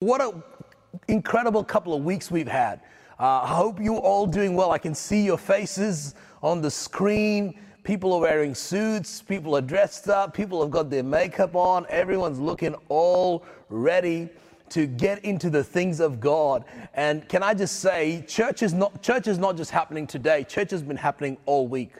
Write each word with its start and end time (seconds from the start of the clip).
What 0.00 0.20
an 0.20 0.44
incredible 1.08 1.64
couple 1.64 1.92
of 1.92 2.04
weeks 2.04 2.30
we've 2.30 2.46
had. 2.46 2.82
Uh, 3.18 3.40
I 3.42 3.48
hope 3.48 3.80
you're 3.80 3.98
all 3.98 4.28
doing 4.28 4.54
well. 4.54 4.70
I 4.70 4.78
can 4.78 4.94
see 4.94 5.24
your 5.24 5.36
faces 5.36 6.14
on 6.40 6.62
the 6.62 6.70
screen. 6.70 7.58
People 7.82 8.12
are 8.12 8.20
wearing 8.20 8.54
suits, 8.54 9.20
people 9.20 9.56
are 9.56 9.60
dressed 9.60 10.08
up, 10.08 10.34
people 10.34 10.60
have 10.62 10.70
got 10.70 10.88
their 10.88 11.02
makeup 11.02 11.56
on, 11.56 11.84
everyone's 11.88 12.38
looking 12.38 12.76
all 12.88 13.44
ready 13.70 14.28
to 14.68 14.86
get 14.86 15.24
into 15.24 15.50
the 15.50 15.64
things 15.64 15.98
of 15.98 16.20
God. 16.20 16.64
And 16.94 17.28
can 17.28 17.42
I 17.42 17.52
just 17.54 17.80
say, 17.80 18.24
church 18.28 18.62
is 18.62 18.72
not, 18.72 19.02
church 19.02 19.26
is 19.26 19.38
not 19.38 19.56
just 19.56 19.72
happening 19.72 20.06
today, 20.06 20.44
church 20.44 20.70
has 20.70 20.82
been 20.82 20.96
happening 20.96 21.38
all 21.44 21.66
week. 21.66 21.94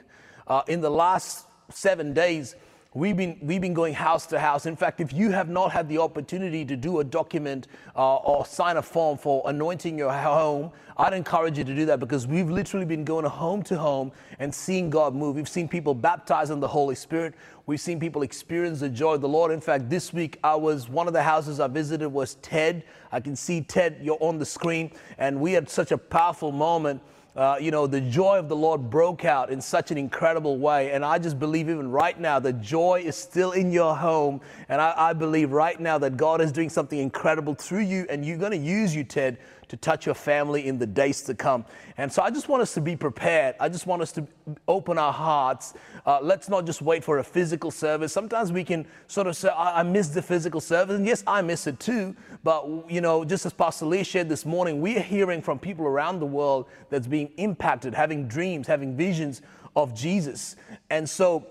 Uh, 0.47 0.61
in 0.69 0.79
the 0.79 0.89
last 0.89 1.47
seven 1.69 2.13
days, 2.13 2.55
We've 2.95 3.15
been, 3.15 3.37
we've 3.43 3.61
been 3.61 3.75
going 3.75 3.93
house 3.93 4.25
to 4.27 4.39
house. 4.39 4.65
In 4.65 4.75
fact, 4.75 4.99
if 4.99 5.13
you 5.13 5.29
have 5.29 5.47
not 5.47 5.71
had 5.71 5.87
the 5.87 5.99
opportunity 5.99 6.65
to 6.65 6.75
do 6.75 7.01
a 7.01 7.03
document 7.03 7.67
uh, 7.95 8.15
or 8.15 8.47
sign 8.47 8.77
a 8.77 8.81
form 8.81 9.15
for 9.15 9.43
anointing 9.45 9.95
your 9.95 10.11
home, 10.11 10.71
I'd 10.97 11.13
encourage 11.13 11.59
you 11.59 11.63
to 11.63 11.75
do 11.75 11.85
that 11.85 11.99
because 11.99 12.25
we've 12.25 12.49
literally 12.49 12.87
been 12.87 13.05
going 13.05 13.25
home 13.25 13.61
to 13.63 13.77
home 13.77 14.11
and 14.39 14.53
seeing 14.53 14.89
God 14.89 15.13
move. 15.13 15.35
We've 15.35 15.47
seen 15.47 15.67
people 15.67 15.93
baptized 15.93 16.49
in 16.49 16.59
the 16.59 16.67
Holy 16.67 16.95
Spirit. 16.95 17.35
We've 17.67 17.79
seen 17.79 17.99
people 17.99 18.23
experience 18.23 18.79
the 18.79 18.89
joy 18.89 19.13
of 19.13 19.21
the 19.21 19.29
Lord. 19.29 19.51
In 19.51 19.61
fact, 19.61 19.87
this 19.87 20.11
week 20.11 20.39
I 20.43 20.55
was, 20.55 20.89
one 20.89 21.05
of 21.05 21.13
the 21.13 21.21
houses 21.21 21.59
I 21.59 21.67
visited 21.67 22.09
was 22.09 22.35
Ted. 22.41 22.83
I 23.11 23.19
can 23.19 23.35
see 23.35 23.61
Ted, 23.61 23.99
you're 24.01 24.17
on 24.19 24.39
the 24.39 24.45
screen. 24.47 24.91
And 25.19 25.39
we 25.39 25.53
had 25.53 25.69
such 25.69 25.91
a 25.91 25.97
powerful 25.97 26.51
moment 26.51 27.03
uh, 27.35 27.57
you 27.59 27.71
know, 27.71 27.87
the 27.87 28.01
joy 28.01 28.37
of 28.37 28.49
the 28.49 28.55
Lord 28.55 28.89
broke 28.89 29.23
out 29.23 29.49
in 29.49 29.61
such 29.61 29.91
an 29.91 29.97
incredible 29.97 30.57
way. 30.57 30.91
And 30.91 31.05
I 31.05 31.19
just 31.19 31.39
believe 31.39 31.69
even 31.69 31.91
right 31.91 32.19
now, 32.19 32.39
the 32.39 32.53
joy 32.53 33.03
is 33.05 33.15
still 33.15 33.51
in 33.51 33.71
your 33.71 33.95
home. 33.95 34.41
And 34.67 34.81
I, 34.81 34.93
I 34.95 35.13
believe 35.13 35.51
right 35.51 35.79
now 35.79 35.97
that 35.99 36.17
God 36.17 36.41
is 36.41 36.51
doing 36.51 36.69
something 36.69 36.99
incredible 36.99 37.53
through 37.53 37.83
you, 37.83 38.05
and 38.09 38.25
you're 38.25 38.37
going 38.37 38.51
to 38.51 38.57
use 38.57 38.95
you, 38.95 39.03
Ted, 39.03 39.37
to 39.69 39.77
touch 39.77 40.05
your 40.05 40.15
family 40.15 40.67
in 40.67 40.77
the 40.77 40.85
days 40.85 41.21
to 41.21 41.33
come. 41.33 41.63
And 41.97 42.11
so 42.11 42.21
I 42.21 42.29
just 42.31 42.49
want 42.49 42.61
us 42.61 42.73
to 42.73 42.81
be 42.81 42.95
prepared. 42.95 43.55
I 43.59 43.69
just 43.69 43.87
want 43.87 44.01
us 44.01 44.11
to 44.13 44.27
open 44.67 44.97
our 44.97 45.13
hearts. 45.13 45.75
Uh, 46.05 46.19
let's 46.21 46.49
not 46.49 46.65
just 46.65 46.81
wait 46.81 47.03
for 47.03 47.19
a 47.19 47.23
physical 47.23 47.71
service. 47.71 48.11
Sometimes 48.11 48.51
we 48.51 48.63
can 48.63 48.85
sort 49.07 49.27
of 49.27 49.37
say, 49.37 49.49
I, 49.49 49.79
I 49.79 49.83
miss 49.83 50.09
the 50.09 50.21
physical 50.21 50.59
service. 50.59 50.95
And 50.95 51.05
yes, 51.05 51.23
I 51.25 51.41
miss 51.41 51.67
it 51.67 51.79
too. 51.79 52.15
But, 52.43 52.89
you 52.89 52.99
know, 52.99 53.23
just 53.23 53.45
as 53.45 53.53
Pastor 53.53 53.85
Lee 53.85 54.03
shared 54.03 54.27
this 54.27 54.45
morning, 54.45 54.81
we 54.81 54.97
are 54.97 55.01
hearing 55.01 55.41
from 55.41 55.59
people 55.59 55.85
around 55.85 56.19
the 56.19 56.25
world 56.25 56.65
that's 56.89 57.07
being 57.07 57.29
impacted, 57.37 57.93
having 57.93 58.27
dreams, 58.27 58.65
having 58.67 58.97
visions 58.97 59.43
of 59.75 59.93
Jesus. 59.93 60.55
And 60.89 61.07
so, 61.07 61.45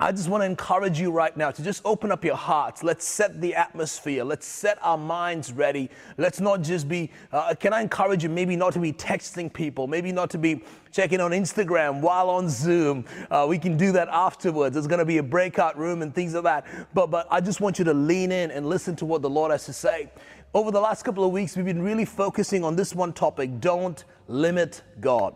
I 0.00 0.12
just 0.12 0.28
want 0.28 0.42
to 0.42 0.46
encourage 0.46 1.00
you 1.00 1.10
right 1.10 1.36
now 1.36 1.50
to 1.50 1.60
just 1.60 1.82
open 1.84 2.12
up 2.12 2.24
your 2.24 2.36
hearts. 2.36 2.84
Let's 2.84 3.04
set 3.04 3.40
the 3.40 3.56
atmosphere. 3.56 4.22
Let's 4.22 4.46
set 4.46 4.78
our 4.80 4.96
minds 4.96 5.50
ready. 5.52 5.90
Let's 6.18 6.38
not 6.38 6.62
just 6.62 6.88
be, 6.88 7.10
uh, 7.32 7.56
can 7.58 7.72
I 7.72 7.80
encourage 7.80 8.22
you 8.22 8.28
maybe 8.28 8.54
not 8.54 8.74
to 8.74 8.78
be 8.78 8.92
texting 8.92 9.52
people, 9.52 9.88
maybe 9.88 10.12
not 10.12 10.30
to 10.30 10.38
be 10.38 10.62
checking 10.92 11.20
on 11.20 11.32
Instagram 11.32 12.00
while 12.00 12.30
on 12.30 12.48
Zoom. 12.48 13.06
Uh, 13.28 13.46
we 13.48 13.58
can 13.58 13.76
do 13.76 13.90
that 13.90 14.06
afterwards. 14.06 14.74
There's 14.74 14.86
going 14.86 15.00
to 15.00 15.04
be 15.04 15.18
a 15.18 15.22
breakout 15.22 15.76
room 15.76 16.02
and 16.02 16.14
things 16.14 16.32
like 16.32 16.44
that. 16.44 16.66
But, 16.94 17.10
but 17.10 17.26
I 17.28 17.40
just 17.40 17.60
want 17.60 17.80
you 17.80 17.84
to 17.86 17.94
lean 17.94 18.30
in 18.30 18.52
and 18.52 18.68
listen 18.68 18.94
to 18.96 19.04
what 19.04 19.20
the 19.20 19.30
Lord 19.30 19.50
has 19.50 19.64
to 19.64 19.72
say. 19.72 20.12
Over 20.54 20.70
the 20.70 20.80
last 20.80 21.02
couple 21.02 21.24
of 21.24 21.32
weeks, 21.32 21.56
we've 21.56 21.66
been 21.66 21.82
really 21.82 22.04
focusing 22.04 22.62
on 22.62 22.76
this 22.76 22.94
one 22.94 23.12
topic 23.12 23.58
don't 23.58 24.04
limit 24.28 24.82
God. 25.00 25.34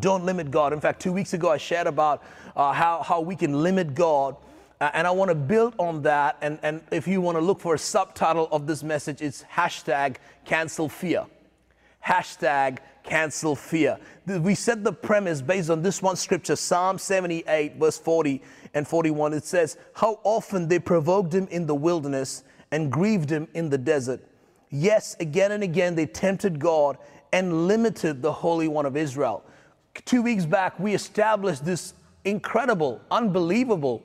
Don't 0.00 0.24
limit 0.24 0.50
God. 0.50 0.72
In 0.72 0.80
fact, 0.80 1.00
two 1.00 1.12
weeks 1.12 1.32
ago, 1.32 1.50
I 1.50 1.58
shared 1.58 1.86
about 1.86 2.24
uh, 2.56 2.72
how, 2.72 3.02
how 3.02 3.20
we 3.20 3.36
can 3.36 3.62
limit 3.62 3.94
God. 3.94 4.36
Uh, 4.80 4.90
and 4.92 5.06
I 5.06 5.10
want 5.10 5.30
to 5.30 5.34
build 5.34 5.74
on 5.78 6.02
that. 6.02 6.36
And, 6.40 6.58
and 6.62 6.82
if 6.90 7.06
you 7.06 7.20
want 7.20 7.36
to 7.36 7.40
look 7.42 7.60
for 7.60 7.74
a 7.74 7.78
subtitle 7.78 8.48
of 8.50 8.66
this 8.66 8.82
message, 8.82 9.22
it's 9.22 9.44
hashtag 9.44 10.16
cancel 10.44 10.88
fear. 10.88 11.26
Hashtag 12.04 12.78
cancel 13.04 13.54
fear. 13.54 13.98
We 14.26 14.54
set 14.54 14.84
the 14.84 14.92
premise 14.92 15.40
based 15.40 15.70
on 15.70 15.82
this 15.82 16.02
one 16.02 16.16
scripture, 16.16 16.56
Psalm 16.56 16.98
78, 16.98 17.76
verse 17.76 17.98
40 17.98 18.42
and 18.74 18.86
41. 18.86 19.32
It 19.32 19.44
says, 19.44 19.78
How 19.94 20.20
often 20.24 20.68
they 20.68 20.78
provoked 20.78 21.32
him 21.32 21.46
in 21.50 21.66
the 21.66 21.74
wilderness 21.74 22.44
and 22.70 22.90
grieved 22.90 23.30
him 23.30 23.48
in 23.54 23.70
the 23.70 23.78
desert. 23.78 24.20
Yes, 24.70 25.16
again 25.20 25.52
and 25.52 25.62
again 25.62 25.94
they 25.94 26.06
tempted 26.06 26.58
God 26.58 26.98
and 27.32 27.68
limited 27.68 28.22
the 28.22 28.32
Holy 28.32 28.68
One 28.68 28.86
of 28.86 28.96
Israel. 28.96 29.44
Two 30.04 30.22
weeks 30.22 30.44
back, 30.44 30.78
we 30.78 30.94
established 30.94 31.64
this 31.64 31.94
incredible, 32.26 33.00
unbelievable 33.10 34.02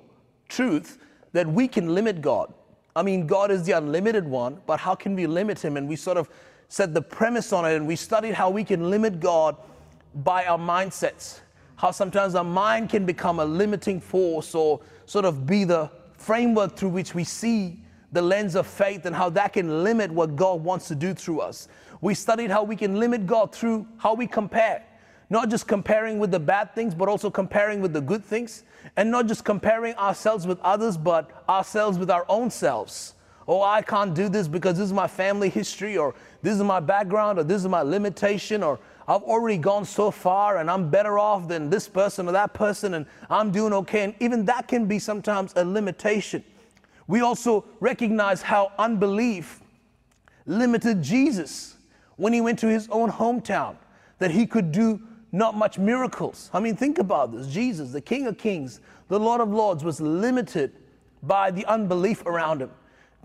truth 0.47 0.99
that 1.33 1.47
we 1.47 1.67
can 1.67 1.93
limit 1.93 2.21
God. 2.21 2.53
I 2.95 3.03
mean, 3.03 3.25
God 3.25 3.51
is 3.51 3.63
the 3.63 3.73
unlimited 3.73 4.25
one, 4.25 4.61
but 4.65 4.79
how 4.79 4.95
can 4.95 5.15
we 5.15 5.25
limit 5.25 5.63
him? 5.63 5.75
And 5.75 5.89
we 5.89 5.95
sort 5.95 6.17
of 6.17 6.29
set 6.67 6.93
the 6.93 7.01
premise 7.01 7.51
on 7.51 7.65
it 7.65 7.75
and 7.75 7.87
we 7.87 7.95
studied 7.95 8.33
how 8.33 8.49
we 8.49 8.63
can 8.63 8.89
limit 8.89 9.19
God 9.19 9.57
by 10.23 10.45
our 10.45 10.57
mindsets. 10.57 11.39
How 11.77 11.91
sometimes 11.91 12.35
our 12.35 12.43
mind 12.43 12.89
can 12.89 13.05
become 13.05 13.39
a 13.39 13.45
limiting 13.45 13.99
force 13.99 14.53
or 14.53 14.81
sort 15.05 15.25
of 15.25 15.45
be 15.45 15.63
the 15.63 15.89
framework 16.17 16.75
through 16.75 16.89
which 16.89 17.15
we 17.15 17.23
see 17.23 17.79
the 18.11 18.21
lens 18.21 18.55
of 18.55 18.67
faith 18.67 19.05
and 19.05 19.15
how 19.15 19.29
that 19.31 19.53
can 19.53 19.83
limit 19.83 20.11
what 20.11 20.35
God 20.35 20.63
wants 20.63 20.87
to 20.89 20.95
do 20.95 21.13
through 21.13 21.39
us. 21.39 21.69
We 22.01 22.13
studied 22.13 22.51
how 22.51 22.63
we 22.63 22.75
can 22.75 22.99
limit 22.99 23.25
God 23.25 23.53
through 23.53 23.87
how 23.97 24.13
we 24.13 24.27
compare. 24.27 24.85
Not 25.31 25.49
just 25.49 25.65
comparing 25.65 26.19
with 26.19 26.29
the 26.29 26.41
bad 26.41 26.75
things, 26.75 26.93
but 26.93 27.07
also 27.07 27.29
comparing 27.29 27.79
with 27.79 27.93
the 27.93 28.01
good 28.01 28.21
things. 28.21 28.63
And 28.97 29.09
not 29.09 29.27
just 29.27 29.45
comparing 29.45 29.95
ourselves 29.95 30.45
with 30.45 30.59
others, 30.59 30.97
but 30.97 31.31
ourselves 31.47 31.97
with 31.97 32.11
our 32.11 32.25
own 32.27 32.51
selves. 32.51 33.13
Oh, 33.47 33.61
I 33.61 33.81
can't 33.81 34.13
do 34.13 34.27
this 34.27 34.49
because 34.49 34.77
this 34.77 34.87
is 34.87 34.93
my 34.93 35.07
family 35.07 35.47
history, 35.47 35.97
or 35.97 36.15
this 36.41 36.57
is 36.57 36.61
my 36.61 36.81
background, 36.81 37.39
or 37.39 37.43
this 37.45 37.61
is 37.61 37.67
my 37.69 37.81
limitation, 37.81 38.61
or 38.61 38.77
I've 39.07 39.23
already 39.23 39.57
gone 39.57 39.85
so 39.85 40.11
far 40.11 40.57
and 40.57 40.69
I'm 40.69 40.89
better 40.89 41.17
off 41.17 41.47
than 41.47 41.69
this 41.69 41.87
person 41.87 42.27
or 42.27 42.33
that 42.33 42.53
person, 42.53 42.95
and 42.95 43.05
I'm 43.29 43.51
doing 43.51 43.71
okay. 43.71 44.03
And 44.03 44.15
even 44.19 44.43
that 44.45 44.67
can 44.67 44.85
be 44.85 44.99
sometimes 44.99 45.53
a 45.55 45.63
limitation. 45.63 46.43
We 47.07 47.21
also 47.21 47.63
recognize 47.79 48.41
how 48.41 48.73
unbelief 48.77 49.61
limited 50.45 51.01
Jesus 51.01 51.77
when 52.17 52.33
he 52.33 52.41
went 52.41 52.59
to 52.59 52.67
his 52.67 52.89
own 52.89 53.09
hometown, 53.09 53.77
that 54.19 54.31
he 54.31 54.45
could 54.45 54.73
do 54.73 55.01
not 55.31 55.55
much 55.55 55.77
miracles. 55.77 56.49
I 56.53 56.59
mean, 56.59 56.75
think 56.75 56.99
about 56.99 57.31
this. 57.31 57.47
Jesus, 57.47 57.91
the 57.91 58.01
King 58.01 58.27
of 58.27 58.37
Kings, 58.37 58.81
the 59.07 59.19
Lord 59.19 59.41
of 59.41 59.49
Lords, 59.49 59.83
was 59.83 60.01
limited 60.01 60.73
by 61.23 61.51
the 61.51 61.65
unbelief 61.65 62.25
around 62.25 62.61
him. 62.61 62.71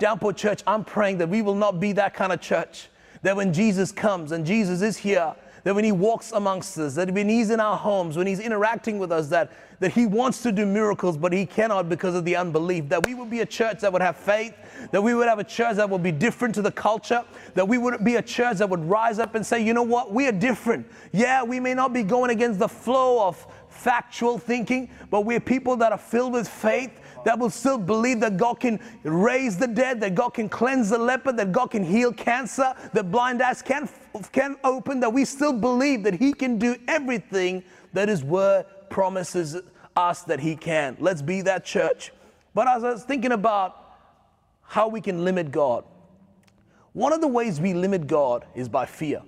Downport 0.01 0.37
Church, 0.37 0.63
I'm 0.67 0.85
praying 0.85 1.19
that 1.19 1.29
we 1.29 1.43
will 1.43 1.55
not 1.55 1.81
be 1.81 1.93
that 1.93 2.15
kind 2.15 2.33
of 2.33 2.41
church. 2.41 2.89
That 3.23 3.35
when 3.35 3.53
Jesus 3.53 3.91
comes 3.91 4.33
and 4.33 4.45
Jesus 4.45 4.83
is 4.83 4.97
here, 4.97 5.35
that 5.65 5.75
when 5.75 5.85
he 5.85 5.93
walks 5.93 6.33
amongst 6.33 6.79
us, 6.79 6.95
that 6.95 7.11
when 7.11 7.29
he's 7.29 7.51
in 7.51 7.59
our 7.59 7.77
homes, 7.77 8.17
when 8.17 8.27
he's 8.27 8.39
interacting 8.39 8.99
with 8.99 9.11
us, 9.11 9.29
that, 9.31 9.51
that 9.81 9.93
he 9.93 10.07
wants 10.07 10.43
to 10.43 10.53
do 10.53 10.65
miracles, 10.65 11.17
but 11.17 11.33
he 11.33 11.45
cannot 11.47 11.89
because 11.89 12.15
of 12.15 12.25
the 12.25 12.37
unbelief. 12.37 12.89
That 12.89 13.07
we 13.07 13.15
would 13.15 13.31
be 13.31 13.41
a 13.41 13.47
church 13.47 13.81
that 13.81 13.93
would 13.93 14.03
have 14.03 14.17
faith, 14.17 14.55
that 14.91 15.03
we 15.03 15.15
would 15.15 15.29
have 15.29 15.39
a 15.39 15.45
church 15.45 15.77
that 15.77 15.89
would 15.89 16.03
be 16.03 16.13
different 16.13 16.55
to 16.57 16.63
the 16.63 16.73
culture, 16.73 17.25
that 17.55 17.67
we 17.67 17.79
would 17.79 18.05
be 18.05 18.17
a 18.17 18.23
church 18.23 18.59
that 18.59 18.69
would 18.69 18.85
rise 18.85 19.19
up 19.19 19.35
and 19.35 19.45
say, 19.45 19.63
you 19.63 19.75
know 19.75 19.83
what, 19.83 20.13
we 20.13 20.27
are 20.27 20.33
different. 20.33 20.87
Yeah, 21.13 21.43
we 21.43 21.61
may 21.61 21.75
not 21.75 21.93
be 21.93 22.03
going 22.03 22.31
against 22.31 22.59
the 22.59 22.69
flow 22.69 23.27
of 23.27 23.47
factual 23.69 24.39
thinking, 24.39 24.89
but 25.11 25.23
we're 25.23 25.41
people 25.41 25.77
that 25.77 25.93
are 25.93 25.99
filled 25.99 26.33
with 26.33 26.49
faith 26.49 26.91
that 27.25 27.39
will 27.39 27.51
still 27.51 27.77
believe 27.77 28.21
that 28.21 28.37
God 28.37 28.61
can 28.61 28.79
raise 29.03 29.59
the 29.59 29.67
dead, 29.67 30.01
that 30.01 30.15
God 30.15 30.31
can 30.31 30.49
cleanse 30.49 30.91
the 30.91 30.99
leper, 30.99 31.33
that 31.33 31.51
God 31.51 31.73
can 31.73 31.85
heal 31.85 32.13
cancer, 32.13 32.73
that 32.93 33.11
blind 33.11 33.43
eyes 33.43 33.63
can, 33.63 33.89
can 34.31 34.57
open, 34.63 35.01
that 35.01 35.13
we 35.13 35.25
still 35.25 35.53
believe 35.53 36.05
that 36.05 36.15
He 36.15 36.33
can 36.33 36.57
do 36.57 36.77
everything 36.87 37.65
that 37.93 38.09
His 38.09 38.23
word 38.23 38.65
promises 38.91 39.57
us 39.97 40.23
that 40.23 40.41
He 40.41 40.57
can. 40.57 40.97
Let's 41.01 41.23
be 41.23 41.43
that 41.43 41.65
church. 41.65 42.13
But 42.55 42.69
as 42.69 42.85
I 42.85 42.93
was 42.93 43.05
thinking 43.05 43.33
about 43.33 43.95
how 44.63 44.89
we 44.89 45.01
can 45.01 45.25
limit 45.25 45.51
God, 45.51 45.85
one 46.93 47.13
of 47.13 47.21
the 47.21 47.29
ways 47.29 47.61
we 47.61 47.75
limit 47.75 48.07
God 48.07 48.47
is 48.55 48.69
by 48.69 48.87
fear. 48.87 49.23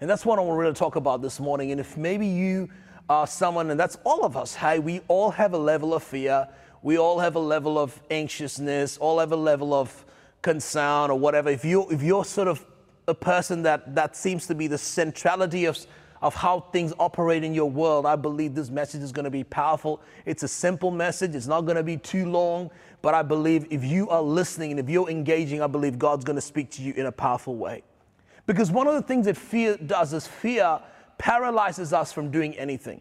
And 0.00 0.08
that's 0.08 0.24
what 0.24 0.38
I 0.38 0.42
want 0.42 0.56
to 0.56 0.60
really 0.60 0.74
talk 0.74 0.96
about 0.96 1.22
this 1.22 1.40
morning. 1.40 1.72
And 1.72 1.80
if 1.80 1.96
maybe 1.96 2.26
you 2.26 2.68
are 3.08 3.26
someone, 3.26 3.70
and 3.70 3.80
that's 3.80 3.98
all 4.04 4.24
of 4.24 4.36
us, 4.36 4.54
hey, 4.54 4.78
we 4.78 5.00
all 5.08 5.30
have 5.32 5.54
a 5.54 5.58
level 5.58 5.92
of 5.92 6.02
fear 6.04 6.48
we 6.82 6.96
all 6.96 7.18
have 7.18 7.34
a 7.34 7.40
level 7.40 7.78
of 7.78 8.00
anxiousness, 8.10 8.98
all 8.98 9.18
have 9.18 9.32
a 9.32 9.36
level 9.36 9.74
of 9.74 10.04
concern 10.42 11.10
or 11.10 11.18
whatever. 11.18 11.50
If 11.50 11.64
you 11.64 11.88
if 11.90 12.02
you're 12.02 12.24
sort 12.24 12.48
of 12.48 12.64
a 13.08 13.14
person 13.14 13.62
that 13.62 13.94
that 13.94 14.16
seems 14.16 14.46
to 14.46 14.54
be 14.54 14.66
the 14.66 14.78
centrality 14.78 15.64
of 15.64 15.78
of 16.20 16.34
how 16.34 16.60
things 16.72 16.92
operate 16.98 17.44
in 17.44 17.54
your 17.54 17.70
world, 17.70 18.06
I 18.06 18.16
believe 18.16 18.54
this 18.54 18.70
message 18.70 19.02
is 19.02 19.12
going 19.12 19.24
to 19.24 19.30
be 19.30 19.44
powerful. 19.44 20.00
It's 20.26 20.42
a 20.42 20.48
simple 20.48 20.90
message. 20.90 21.34
It's 21.34 21.46
not 21.46 21.62
going 21.62 21.76
to 21.76 21.82
be 21.82 21.96
too 21.96 22.28
long, 22.28 22.70
but 23.02 23.14
I 23.14 23.22
believe 23.22 23.66
if 23.70 23.84
you 23.84 24.08
are 24.08 24.22
listening 24.22 24.72
and 24.72 24.80
if 24.80 24.88
you're 24.88 25.08
engaging, 25.08 25.62
I 25.62 25.66
believe 25.66 25.98
God's 25.98 26.24
going 26.24 26.36
to 26.36 26.42
speak 26.42 26.70
to 26.72 26.82
you 26.82 26.92
in 26.94 27.06
a 27.06 27.12
powerful 27.12 27.56
way. 27.56 27.82
Because 28.46 28.70
one 28.70 28.86
of 28.86 28.94
the 28.94 29.02
things 29.02 29.26
that 29.26 29.36
fear 29.36 29.76
does 29.76 30.12
is 30.12 30.26
fear 30.26 30.80
paralyzes 31.18 31.92
us 31.92 32.12
from 32.12 32.30
doing 32.30 32.56
anything. 32.56 33.00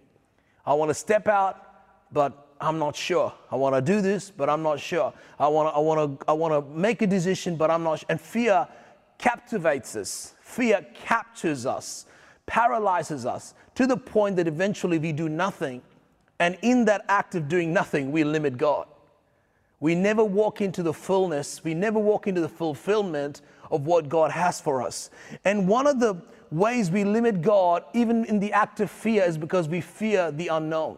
I 0.65 0.73
want 0.73 0.89
to 0.89 0.95
step 0.95 1.27
out, 1.27 1.63
but 2.11 2.47
I'm 2.59 2.79
not 2.79 2.95
sure. 2.95 3.33
I 3.51 3.55
want 3.55 3.75
to 3.75 3.81
do 3.81 4.01
this, 4.01 4.29
but 4.29 4.49
I'm 4.49 4.63
not 4.63 4.79
sure. 4.79 5.13
I 5.39 5.47
want 5.47 5.69
to, 5.69 5.75
I 5.75 5.79
want 5.79 6.19
to, 6.19 6.25
I 6.27 6.33
want 6.33 6.53
to 6.53 6.77
make 6.77 7.01
a 7.01 7.07
decision, 7.07 7.55
but 7.55 7.71
I'm 7.71 7.83
not. 7.83 7.99
Sure. 7.99 8.07
And 8.09 8.19
fear 8.19 8.67
captivates 9.17 9.95
us, 9.95 10.33
fear 10.41 10.85
captures 10.93 11.65
us, 11.65 12.05
paralyzes 12.47 13.25
us 13.25 13.53
to 13.75 13.85
the 13.85 13.97
point 13.97 14.37
that 14.37 14.47
eventually 14.47 14.97
we 14.97 15.11
do 15.11 15.29
nothing. 15.29 15.83
And 16.39 16.57
in 16.63 16.85
that 16.85 17.05
act 17.07 17.35
of 17.35 17.47
doing 17.47 17.71
nothing, 17.71 18.11
we 18.11 18.23
limit 18.23 18.57
God. 18.57 18.87
We 19.79 19.93
never 19.93 20.23
walk 20.23 20.61
into 20.61 20.81
the 20.81 20.93
fullness, 20.93 21.63
we 21.63 21.75
never 21.75 21.99
walk 21.99 22.25
into 22.25 22.41
the 22.41 22.49
fulfillment 22.49 23.41
of 23.69 23.85
what 23.85 24.09
God 24.09 24.31
has 24.31 24.59
for 24.59 24.81
us. 24.81 25.11
And 25.45 25.67
one 25.67 25.85
of 25.85 25.99
the 25.99 26.15
ways 26.49 26.89
we 26.89 27.03
limit 27.03 27.43
God, 27.43 27.83
even 27.93 28.25
in 28.25 28.39
the 28.39 28.53
act 28.53 28.79
of 28.79 28.89
fear, 28.89 29.23
is 29.23 29.37
because 29.37 29.67
we 29.67 29.81
fear 29.81 30.31
the 30.31 30.47
unknown. 30.47 30.97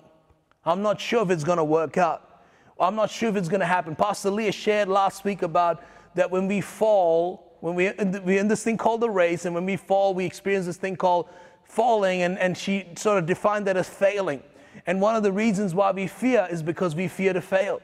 I'm 0.66 0.82
not 0.82 1.02
sure 1.02 1.24
if 1.24 1.30
it's 1.30 1.44
going 1.44 1.58
to 1.58 1.64
work 1.64 1.98
out. 1.98 2.44
I'm 2.80 2.96
not 2.96 3.10
sure 3.10 3.28
if 3.28 3.36
it's 3.36 3.50
going 3.50 3.60
to 3.60 3.66
happen. 3.66 3.96
Pastor 3.96 4.30
Leah 4.30 4.54
shared 4.54 4.88
last 4.88 5.26
week 5.26 5.42
about 5.42 5.84
that 6.16 6.32
when 6.32 6.48
we 6.48 6.62
fall, 6.62 7.49
when 7.60 7.76
we, 7.76 7.92
we're 8.24 8.40
in 8.40 8.48
this 8.48 8.64
thing 8.64 8.78
called 8.78 9.02
the 9.02 9.10
race, 9.10 9.46
and 9.46 9.54
when 9.54 9.66
we 9.66 9.76
fall, 9.76 10.14
we 10.14 10.26
experience 10.26 10.66
this 10.66 10.78
thing 10.78 10.96
called 10.96 11.28
falling, 11.64 12.22
and, 12.24 12.38
and 12.40 12.58
she 12.58 12.88
sort 12.96 13.18
of 13.18 13.26
defined 13.26 13.68
that 13.68 13.78
as 13.78 13.90
failing. 13.90 14.42
And 14.86 15.02
one 15.02 15.16
of 15.16 15.24
the 15.24 15.32
reasons 15.32 15.76
why 15.76 15.92
we 15.92 16.08
fear 16.08 16.48
is 16.50 16.64
because 16.64 16.96
we 16.96 17.08
fear 17.08 17.34
to 17.34 17.42
fail. 17.42 17.82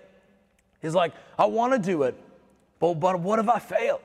He's 0.82 0.96
like, 0.96 1.14
I 1.38 1.46
want 1.46 1.74
to 1.74 1.80
do 1.80 2.04
it, 2.04 2.16
but, 2.80 2.96
but 2.96 3.20
what 3.20 3.40
if 3.40 3.50
I 3.50 3.60
fail? 3.60 4.02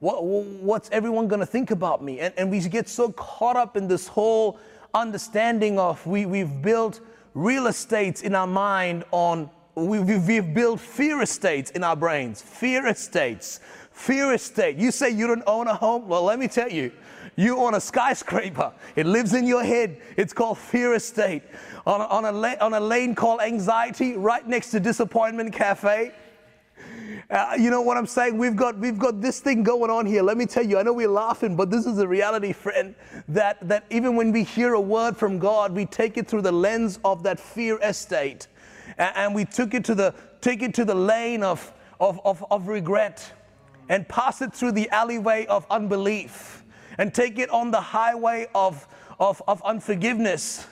What, 0.00 0.24
what's 0.24 0.90
everyone 0.90 1.28
going 1.28 1.40
to 1.40 1.46
think 1.46 1.70
about 1.70 2.02
me? 2.02 2.20
And, 2.20 2.34
and 2.36 2.50
we 2.50 2.60
get 2.60 2.88
so 2.88 3.12
caught 3.12 3.56
up 3.56 3.76
in 3.76 3.88
this 3.88 4.06
whole 4.06 4.58
understanding 4.92 5.78
of 5.78 6.04
we, 6.06 6.26
we've 6.26 6.62
built 6.62 7.00
real 7.34 7.66
estates 7.66 8.22
in 8.22 8.34
our 8.34 8.46
mind 8.46 9.04
on, 9.10 9.50
we, 9.74 10.00
we've 10.00 10.54
built 10.54 10.80
fear 10.80 11.22
estates 11.22 11.70
in 11.72 11.82
our 11.82 11.96
brains. 11.96 12.40
Fear 12.40 12.86
estates. 12.86 13.60
Fear 13.94 14.34
estate. 14.34 14.76
You 14.76 14.90
say 14.90 15.10
you 15.10 15.26
don't 15.26 15.44
own 15.46 15.68
a 15.68 15.74
home? 15.74 16.08
Well, 16.08 16.24
let 16.24 16.38
me 16.38 16.48
tell 16.48 16.68
you, 16.68 16.92
you 17.36 17.56
own 17.58 17.74
a 17.74 17.80
skyscraper. 17.80 18.72
It 18.96 19.06
lives 19.06 19.34
in 19.34 19.46
your 19.46 19.62
head. 19.64 20.00
It's 20.16 20.32
called 20.32 20.58
fear 20.58 20.94
estate. 20.94 21.42
On 21.86 22.00
a, 22.00 22.04
on 22.04 22.24
a, 22.24 22.56
on 22.58 22.74
a 22.74 22.80
lane 22.80 23.14
called 23.14 23.40
anxiety, 23.40 24.16
right 24.16 24.46
next 24.46 24.72
to 24.72 24.80
disappointment 24.80 25.52
cafe. 25.52 26.12
Uh, 27.30 27.56
you 27.58 27.70
know 27.70 27.82
what 27.82 27.96
I'm 27.96 28.06
saying? 28.06 28.36
We've 28.36 28.56
got 28.56 28.76
we've 28.78 28.98
got 28.98 29.20
this 29.20 29.40
thing 29.40 29.62
going 29.62 29.90
on 29.90 30.06
here. 30.06 30.22
Let 30.22 30.36
me 30.36 30.44
tell 30.44 30.64
you. 30.64 30.78
I 30.78 30.82
know 30.82 30.92
we're 30.92 31.08
laughing, 31.08 31.54
but 31.56 31.70
this 31.70 31.86
is 31.86 31.98
a 31.98 32.06
reality, 32.06 32.52
friend. 32.52 32.94
That 33.28 33.66
that 33.68 33.84
even 33.90 34.16
when 34.16 34.32
we 34.32 34.42
hear 34.42 34.74
a 34.74 34.80
word 34.80 35.16
from 35.16 35.38
God, 35.38 35.72
we 35.72 35.86
take 35.86 36.18
it 36.18 36.26
through 36.26 36.42
the 36.42 36.52
lens 36.52 36.98
of 37.04 37.22
that 37.22 37.38
fear 37.38 37.78
estate, 37.82 38.48
and, 38.98 39.16
and 39.16 39.34
we 39.34 39.44
took 39.44 39.72
it 39.72 39.84
to 39.84 39.94
the 39.94 40.14
take 40.40 40.62
it 40.62 40.74
to 40.74 40.84
the 40.84 40.94
lane 40.94 41.42
of 41.42 41.72
of, 42.00 42.20
of, 42.24 42.44
of 42.50 42.68
regret, 42.68 43.32
and 43.88 44.08
pass 44.08 44.42
it 44.42 44.52
through 44.52 44.72
the 44.72 44.88
alleyway 44.90 45.46
of 45.46 45.66
unbelief 45.70 46.64
and 46.98 47.12
take 47.12 47.38
it 47.38 47.50
on 47.50 47.70
the 47.70 47.80
highway 47.80 48.46
of, 48.54 48.86
of, 49.18 49.42
of 49.46 49.62
unforgiveness 49.64 50.66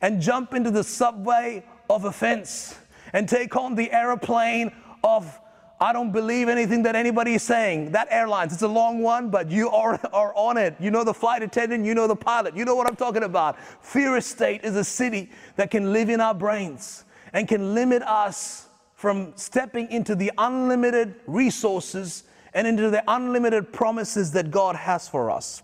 and 0.00 0.20
jump 0.20 0.54
into 0.54 0.70
the 0.70 0.84
subway 0.84 1.64
of 1.90 2.04
offense 2.04 2.78
and 3.12 3.28
take 3.28 3.56
on 3.56 3.74
the 3.74 3.90
airplane 3.92 4.72
of 5.02 5.38
I 5.80 5.92
don't 5.92 6.10
believe 6.10 6.48
anything 6.48 6.82
that 6.82 6.96
anybody 6.96 7.34
is 7.34 7.44
saying. 7.44 7.92
That 7.92 8.08
airlines, 8.10 8.52
it's 8.52 8.62
a 8.62 8.68
long 8.68 9.00
one, 9.00 9.30
but 9.30 9.48
you 9.48 9.70
are, 9.70 10.00
are 10.12 10.34
on 10.34 10.56
it. 10.56 10.74
You 10.80 10.90
know 10.90 11.04
the 11.04 11.14
flight 11.14 11.42
attendant, 11.42 11.84
you 11.84 11.94
know 11.94 12.08
the 12.08 12.16
pilot, 12.16 12.56
you 12.56 12.64
know 12.64 12.74
what 12.74 12.88
I'm 12.88 12.96
talking 12.96 13.22
about. 13.22 13.60
Fear 13.80 14.20
state 14.20 14.64
is 14.64 14.74
a 14.74 14.82
city 14.82 15.30
that 15.56 15.70
can 15.70 15.92
live 15.92 16.08
in 16.08 16.20
our 16.20 16.34
brains 16.34 17.04
and 17.32 17.46
can 17.46 17.74
limit 17.74 18.02
us 18.02 18.68
from 18.94 19.32
stepping 19.36 19.88
into 19.92 20.16
the 20.16 20.32
unlimited 20.38 21.14
resources 21.28 22.24
and 22.58 22.66
into 22.66 22.90
the 22.90 23.04
unlimited 23.06 23.72
promises 23.72 24.32
that 24.32 24.50
God 24.50 24.74
has 24.74 25.08
for 25.08 25.30
us. 25.30 25.62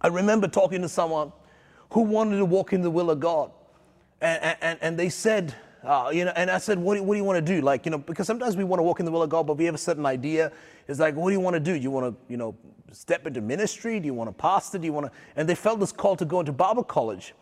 I 0.00 0.08
remember 0.08 0.48
talking 0.48 0.82
to 0.82 0.88
someone 0.88 1.30
who 1.90 2.00
wanted 2.00 2.38
to 2.38 2.44
walk 2.44 2.72
in 2.72 2.82
the 2.82 2.90
will 2.90 3.12
of 3.12 3.20
God. 3.20 3.52
And, 4.20 4.56
and, 4.60 4.78
and 4.82 4.98
they 4.98 5.08
said, 5.08 5.54
uh, 5.84 6.10
you 6.12 6.24
know, 6.24 6.32
and 6.34 6.50
I 6.50 6.58
said, 6.58 6.80
what 6.80 6.96
do, 6.96 7.04
what 7.04 7.14
do 7.14 7.18
you 7.18 7.24
want 7.24 7.46
to 7.46 7.54
do? 7.54 7.60
Like, 7.60 7.86
you 7.86 7.92
know, 7.92 7.98
because 7.98 8.26
sometimes 8.26 8.56
we 8.56 8.64
want 8.64 8.80
to 8.80 8.82
walk 8.82 8.98
in 8.98 9.06
the 9.06 9.12
will 9.12 9.22
of 9.22 9.30
God, 9.30 9.46
but 9.46 9.56
we 9.56 9.66
have 9.66 9.76
a 9.76 9.78
certain 9.78 10.04
idea. 10.04 10.50
It's 10.88 10.98
like, 10.98 11.14
what 11.14 11.28
do 11.28 11.32
you 11.32 11.38
want 11.38 11.54
to 11.54 11.60
do? 11.60 11.76
You 11.76 11.92
want 11.92 12.12
to, 12.12 12.20
you 12.28 12.36
know, 12.36 12.56
step 12.90 13.28
into 13.28 13.40
ministry? 13.40 14.00
Do 14.00 14.06
you 14.06 14.14
want 14.14 14.28
to 14.28 14.32
pastor? 14.32 14.78
Do 14.78 14.84
you 14.84 14.92
want 14.92 15.06
to? 15.06 15.12
And 15.36 15.48
they 15.48 15.54
felt 15.54 15.78
this 15.78 15.92
call 15.92 16.16
to 16.16 16.24
go 16.24 16.40
into 16.40 16.50
Bible 16.50 16.82
college. 16.82 17.34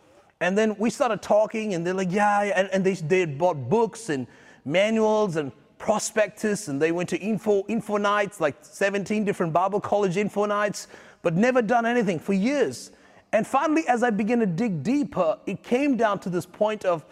And 0.43 0.59
then 0.59 0.77
we 0.79 0.91
started 0.91 1.23
talking, 1.23 1.73
and 1.73 1.87
they're 1.87 1.95
like, 1.95 2.13
yeah, 2.13 2.53
and, 2.55 2.69
and 2.71 2.85
they, 2.85 2.93
they 2.93 3.21
had 3.21 3.39
bought 3.39 3.71
books 3.71 4.11
and 4.11 4.27
manuals 4.67 5.37
and 5.37 5.53
prospectus, 5.85 6.69
and 6.69 6.81
they 6.81 6.93
went 6.93 7.11
to 7.11 7.19
info, 7.19 7.63
info 7.69 7.99
nights, 7.99 8.41
like 8.41 8.57
17 8.63 9.23
different 9.23 9.53
Bible 9.53 9.81
college 9.81 10.17
info 10.17 10.47
nights 10.47 10.89
but 11.21 11.35
never 11.35 11.61
done 11.61 11.85
anything 11.85 12.19
for 12.19 12.33
years. 12.33 12.91
And 13.35 13.47
finally, 13.47 13.87
as 13.87 14.03
I 14.03 14.09
began 14.09 14.39
to 14.39 14.47
dig 14.47 14.83
deeper, 14.83 15.39
it 15.45 15.63
came 15.63 15.99
down 15.99 16.21
to 16.21 16.31
this 16.31 16.47
point 16.47 16.87
of 16.87 17.05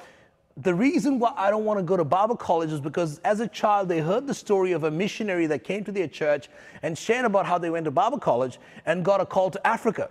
the 0.56 0.74
reason 0.74 1.18
why 1.18 1.34
I 1.36 1.50
don't 1.50 1.66
want 1.66 1.80
to 1.80 1.82
go 1.82 1.98
to 1.98 2.04
Bible 2.04 2.36
college 2.36 2.72
is 2.72 2.80
because 2.80 3.18
as 3.20 3.40
a 3.40 3.48
child, 3.48 3.90
they 3.90 4.00
heard 4.00 4.26
the 4.26 4.32
story 4.32 4.72
of 4.72 4.84
a 4.84 4.90
missionary 4.90 5.46
that 5.48 5.64
came 5.64 5.84
to 5.84 5.92
their 5.92 6.08
church 6.08 6.48
and 6.82 6.96
shared 6.96 7.26
about 7.26 7.44
how 7.44 7.58
they 7.58 7.68
went 7.68 7.84
to 7.84 7.90
Bible 7.90 8.18
college 8.18 8.58
and 8.86 9.04
got 9.04 9.20
a 9.20 9.26
call 9.26 9.50
to 9.50 9.66
Africa. 9.66 10.10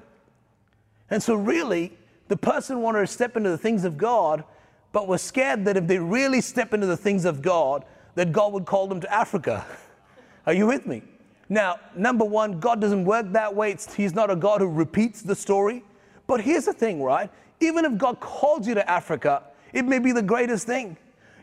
And 1.10 1.24
so, 1.24 1.34
really, 1.34 1.98
the 2.28 2.38
person 2.38 2.84
wanted 2.84 3.02
to 3.02 3.08
step 3.08 3.36
into 3.38 3.50
the 3.50 3.58
things 3.58 3.86
of 3.86 3.98
God, 3.98 4.44
but 4.92 5.08
was 5.08 5.24
scared 5.24 5.66
that 5.66 5.78
if 5.78 5.88
they 5.88 5.98
really 5.98 6.42
step 6.42 6.76
into 6.76 6.86
the 6.86 6.98
things 6.98 7.26
of 7.26 7.42
God, 7.42 7.86
that 8.16 8.32
God 8.32 8.54
would 8.54 8.66
call 8.66 8.88
them 8.88 9.00
to 9.02 9.14
Africa. 9.14 9.66
Are 10.46 10.54
you 10.54 10.68
with 10.68 10.86
me? 10.86 11.04
Now, 11.50 11.80
number 11.96 12.24
one, 12.24 12.60
God 12.60 12.80
doesn't 12.80 13.04
work 13.04 13.32
that 13.34 13.54
way. 13.54 13.72
It's, 13.72 13.94
he's 13.94 14.14
not 14.14 14.30
a 14.30 14.36
God 14.36 14.62
who 14.62 14.68
repeats 14.68 15.22
the 15.22 15.36
story. 15.36 15.84
But 16.26 16.42
here's 16.42 16.66
the 16.66 16.74
thing, 16.74 17.04
right? 17.04 17.30
Even 17.60 17.84
if 17.86 17.98
God 17.98 18.20
calls 18.20 18.68
you 18.68 18.74
to 18.74 18.90
Africa, 18.90 19.44
it 19.74 19.84
may 19.84 20.00
be 20.00 20.12
the 20.12 20.22
greatest 20.22 20.66
thing. 20.66 20.98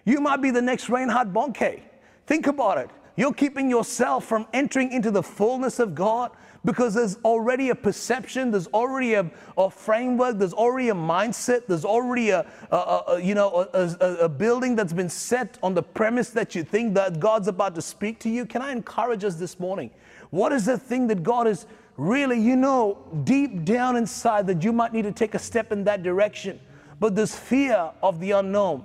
You 0.05 0.20
might 0.20 0.41
be 0.41 0.50
the 0.50 0.62
next 0.62 0.88
Reinhard 0.88 1.32
Bonnke. 1.32 1.82
Think 2.26 2.47
about 2.47 2.79
it. 2.79 2.91
You're 3.17 3.35
keeping 3.35 3.69
yourself 3.69 4.25
from 4.25 4.47
entering 4.53 4.93
into 4.93 5.11
the 5.11 5.23
fullness 5.23 5.79
of 5.79 5.94
God 5.94 6.31
because 6.64 6.94
there's 6.94 7.16
already 7.25 7.70
a 7.70 7.75
perception, 7.75 8.50
there's 8.50 8.66
already 8.69 9.14
a, 9.14 9.31
a 9.56 9.70
framework, 9.70 10.38
there's 10.38 10.52
already 10.52 10.88
a 10.88 10.94
mindset, 10.94 11.66
there's 11.66 11.84
already 11.84 12.31
a, 12.31 12.46
a, 12.70 12.76
a 12.76 13.20
you 13.22 13.34
know 13.34 13.69
a, 13.72 14.28
building 14.28 14.76
that's 14.76 14.93
been 14.93 15.08
set 15.08 15.58
on 15.62 15.75
the 15.75 15.82
premise 15.82 16.31
that 16.31 16.55
you 16.55 16.64
think 16.64 16.94
that 16.94 17.20
God's 17.20 17.49
about 17.49 17.75
to 17.76 17.82
speak 17.82 18.19
to 18.20 18.28
you. 18.28 18.44
Can 18.44 18.62
I 18.62 18.72
encourage 18.72 19.25
us 19.25 19.37
this 19.37 19.58
morning? 19.60 19.90
What 20.31 20.52
is 20.52 20.66
the 20.66 20.78
thing 20.78 21.06
that 21.06 21.22
God 21.22 21.46
is 21.46 21.66
really, 21.96 22.38
you 22.38 22.56
know, 22.56 22.99
deep 23.25 23.64
down 23.64 23.96
inside 23.96 24.46
that 24.48 24.62
you 24.62 24.72
might 24.72 24.93
need 24.93 25.03
to 25.03 25.12
take 25.12 25.34
a 25.34 25.38
step 25.38 25.72
in 25.72 25.84
that 25.84 26.03
direction? 26.03 26.60
But 27.00 27.15
there's 27.15 27.34
fear 27.34 27.91
of 28.03 28.20
the 28.20 28.32
unknown. 28.32 28.84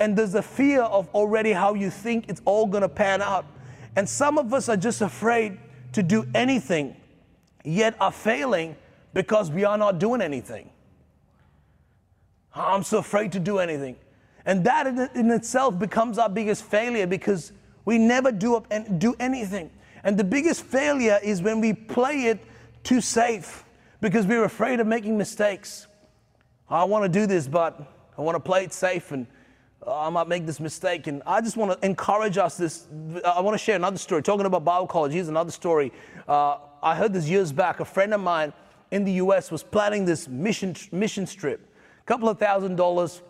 And 0.00 0.16
there's 0.16 0.34
a 0.34 0.42
fear 0.42 0.82
of 0.82 1.08
already 1.08 1.52
how 1.52 1.74
you 1.74 1.90
think 1.90 2.26
it's 2.28 2.40
all 2.44 2.66
gonna 2.66 2.88
pan 2.88 3.20
out. 3.20 3.44
And 3.96 4.08
some 4.08 4.38
of 4.38 4.54
us 4.54 4.68
are 4.68 4.76
just 4.76 5.00
afraid 5.00 5.58
to 5.92 6.02
do 6.02 6.26
anything, 6.34 6.96
yet 7.68 7.94
are 8.00 8.12
failing 8.12 8.76
because 9.14 9.50
we 9.50 9.64
are 9.64 9.78
not 9.78 9.98
doing 9.98 10.22
anything. 10.22 10.70
I'm 12.54 12.82
so 12.82 12.98
afraid 12.98 13.32
to 13.32 13.40
do 13.40 13.58
anything. 13.58 13.96
And 14.46 14.64
that 14.64 14.86
in, 14.86 15.30
itself 15.30 15.78
becomes 15.78 16.18
our 16.18 16.28
biggest 16.28 16.64
failure 16.64 17.06
because 17.06 17.52
we 17.84 17.98
never 17.98 18.32
do, 18.32 18.56
up 18.56 18.66
and 18.70 19.00
do 19.00 19.14
anything. 19.20 19.70
And 20.02 20.16
the 20.16 20.24
biggest 20.24 20.62
failure 20.64 21.18
is 21.22 21.42
when 21.42 21.60
we 21.60 21.72
play 21.72 22.26
it 22.26 22.42
too 22.82 23.00
safe 23.00 23.64
because 24.00 24.26
we're 24.26 24.44
afraid 24.44 24.80
of 24.80 24.86
making 24.86 25.18
mistakes. 25.18 25.86
I 26.70 26.84
want 26.84 27.04
to 27.04 27.08
do 27.08 27.26
this, 27.26 27.46
but 27.48 27.80
I 28.16 28.22
want 28.22 28.36
to 28.36 28.40
play 28.40 28.64
it 28.64 28.72
safe 28.72 29.12
and 29.12 29.26
uh, 29.86 30.06
I 30.06 30.08
might 30.10 30.28
make 30.28 30.46
this 30.46 30.60
mistake. 30.60 31.06
And 31.06 31.22
I 31.26 31.40
just 31.40 31.56
want 31.56 31.80
to 31.80 31.86
encourage 31.86 32.38
us 32.38 32.56
this. 32.56 32.86
I 33.24 33.40
want 33.40 33.54
to 33.54 33.62
share 33.62 33.76
another 33.76 33.98
story. 33.98 34.22
Talking 34.22 34.46
about 34.46 34.64
Bible 34.64 34.86
college, 34.86 35.12
here's 35.12 35.28
another 35.28 35.52
story. 35.52 35.92
Uh, 36.26 36.58
I 36.82 36.94
heard 36.94 37.12
this 37.12 37.28
years 37.28 37.52
back. 37.52 37.80
A 37.80 37.84
friend 37.84 38.12
of 38.14 38.20
mine 38.20 38.52
in 38.90 39.04
the 39.04 39.12
US 39.12 39.50
was 39.50 39.62
planning 39.62 40.04
this 40.04 40.28
mission, 40.28 40.74
mission 40.92 41.26
trip. 41.26 41.60
A 42.00 42.04
couple 42.04 42.28
of 42.28 42.38
thousand 42.38 42.76
dollars. 42.76 43.22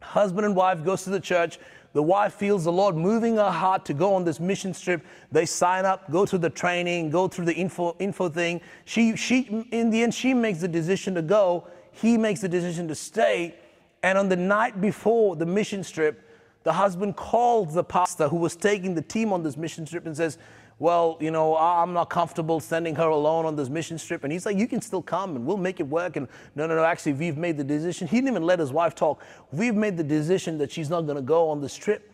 Husband 0.00 0.44
and 0.44 0.56
wife 0.56 0.84
goes 0.84 1.04
to 1.04 1.10
the 1.10 1.20
church. 1.20 1.58
The 1.92 2.02
wife 2.02 2.34
feels 2.34 2.64
the 2.64 2.72
Lord 2.72 2.96
moving 2.96 3.36
her 3.36 3.50
heart 3.50 3.84
to 3.86 3.94
go 3.94 4.14
on 4.14 4.24
this 4.24 4.40
mission 4.40 4.72
trip. 4.72 5.04
They 5.30 5.44
sign 5.44 5.84
up, 5.84 6.10
go 6.10 6.24
through 6.24 6.38
the 6.38 6.50
training, 6.50 7.10
go 7.10 7.28
through 7.28 7.44
the 7.44 7.54
info, 7.54 7.94
info 7.98 8.28
thing. 8.30 8.62
She, 8.86 9.14
she, 9.14 9.66
in 9.70 9.90
the 9.90 10.02
end, 10.02 10.14
she 10.14 10.32
makes 10.32 10.60
the 10.60 10.68
decision 10.68 11.14
to 11.14 11.22
go. 11.22 11.68
He 11.92 12.16
makes 12.16 12.40
the 12.40 12.48
decision 12.48 12.88
to 12.88 12.94
stay. 12.94 13.54
And 14.02 14.18
on 14.18 14.28
the 14.28 14.36
night 14.36 14.80
before 14.80 15.36
the 15.36 15.46
mission 15.46 15.82
trip, 15.82 16.28
the 16.64 16.72
husband 16.72 17.16
calls 17.16 17.74
the 17.74 17.84
pastor 17.84 18.28
who 18.28 18.36
was 18.36 18.56
taking 18.56 18.94
the 18.94 19.02
team 19.02 19.32
on 19.32 19.42
this 19.42 19.56
mission 19.56 19.84
trip 19.84 20.06
and 20.06 20.16
says, 20.16 20.38
Well, 20.78 21.16
you 21.20 21.30
know, 21.30 21.56
I'm 21.56 21.92
not 21.92 22.10
comfortable 22.10 22.60
sending 22.60 22.94
her 22.96 23.08
alone 23.08 23.46
on 23.46 23.56
this 23.56 23.68
mission 23.68 23.98
trip. 23.98 24.24
And 24.24 24.32
he's 24.32 24.46
like, 24.46 24.56
You 24.56 24.66
can 24.66 24.80
still 24.80 25.02
come 25.02 25.36
and 25.36 25.46
we'll 25.46 25.56
make 25.56 25.80
it 25.80 25.86
work. 25.86 26.16
And 26.16 26.28
no, 26.54 26.66
no, 26.66 26.74
no, 26.74 26.84
actually, 26.84 27.14
we've 27.14 27.36
made 27.36 27.56
the 27.56 27.64
decision. 27.64 28.06
He 28.08 28.16
didn't 28.16 28.28
even 28.28 28.44
let 28.44 28.58
his 28.58 28.72
wife 28.72 28.94
talk. 28.94 29.22
We've 29.50 29.74
made 29.74 29.96
the 29.96 30.04
decision 30.04 30.58
that 30.58 30.70
she's 30.70 30.90
not 30.90 31.02
going 31.02 31.16
to 31.16 31.22
go 31.22 31.48
on 31.48 31.60
this 31.60 31.74
trip. 31.74 32.08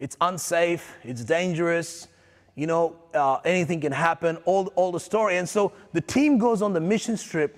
It's 0.00 0.16
unsafe, 0.20 0.94
it's 1.02 1.24
dangerous. 1.24 2.08
you 2.54 2.66
know, 2.66 2.96
uh, 3.14 3.36
anything 3.44 3.80
can 3.80 3.92
happen, 3.92 4.36
all, 4.44 4.66
all 4.74 4.90
the 4.90 4.98
story. 4.98 5.36
And 5.36 5.48
so 5.48 5.72
the 5.92 6.00
team 6.00 6.38
goes 6.38 6.60
on 6.60 6.72
the 6.72 6.80
mission 6.80 7.16
trip 7.16 7.56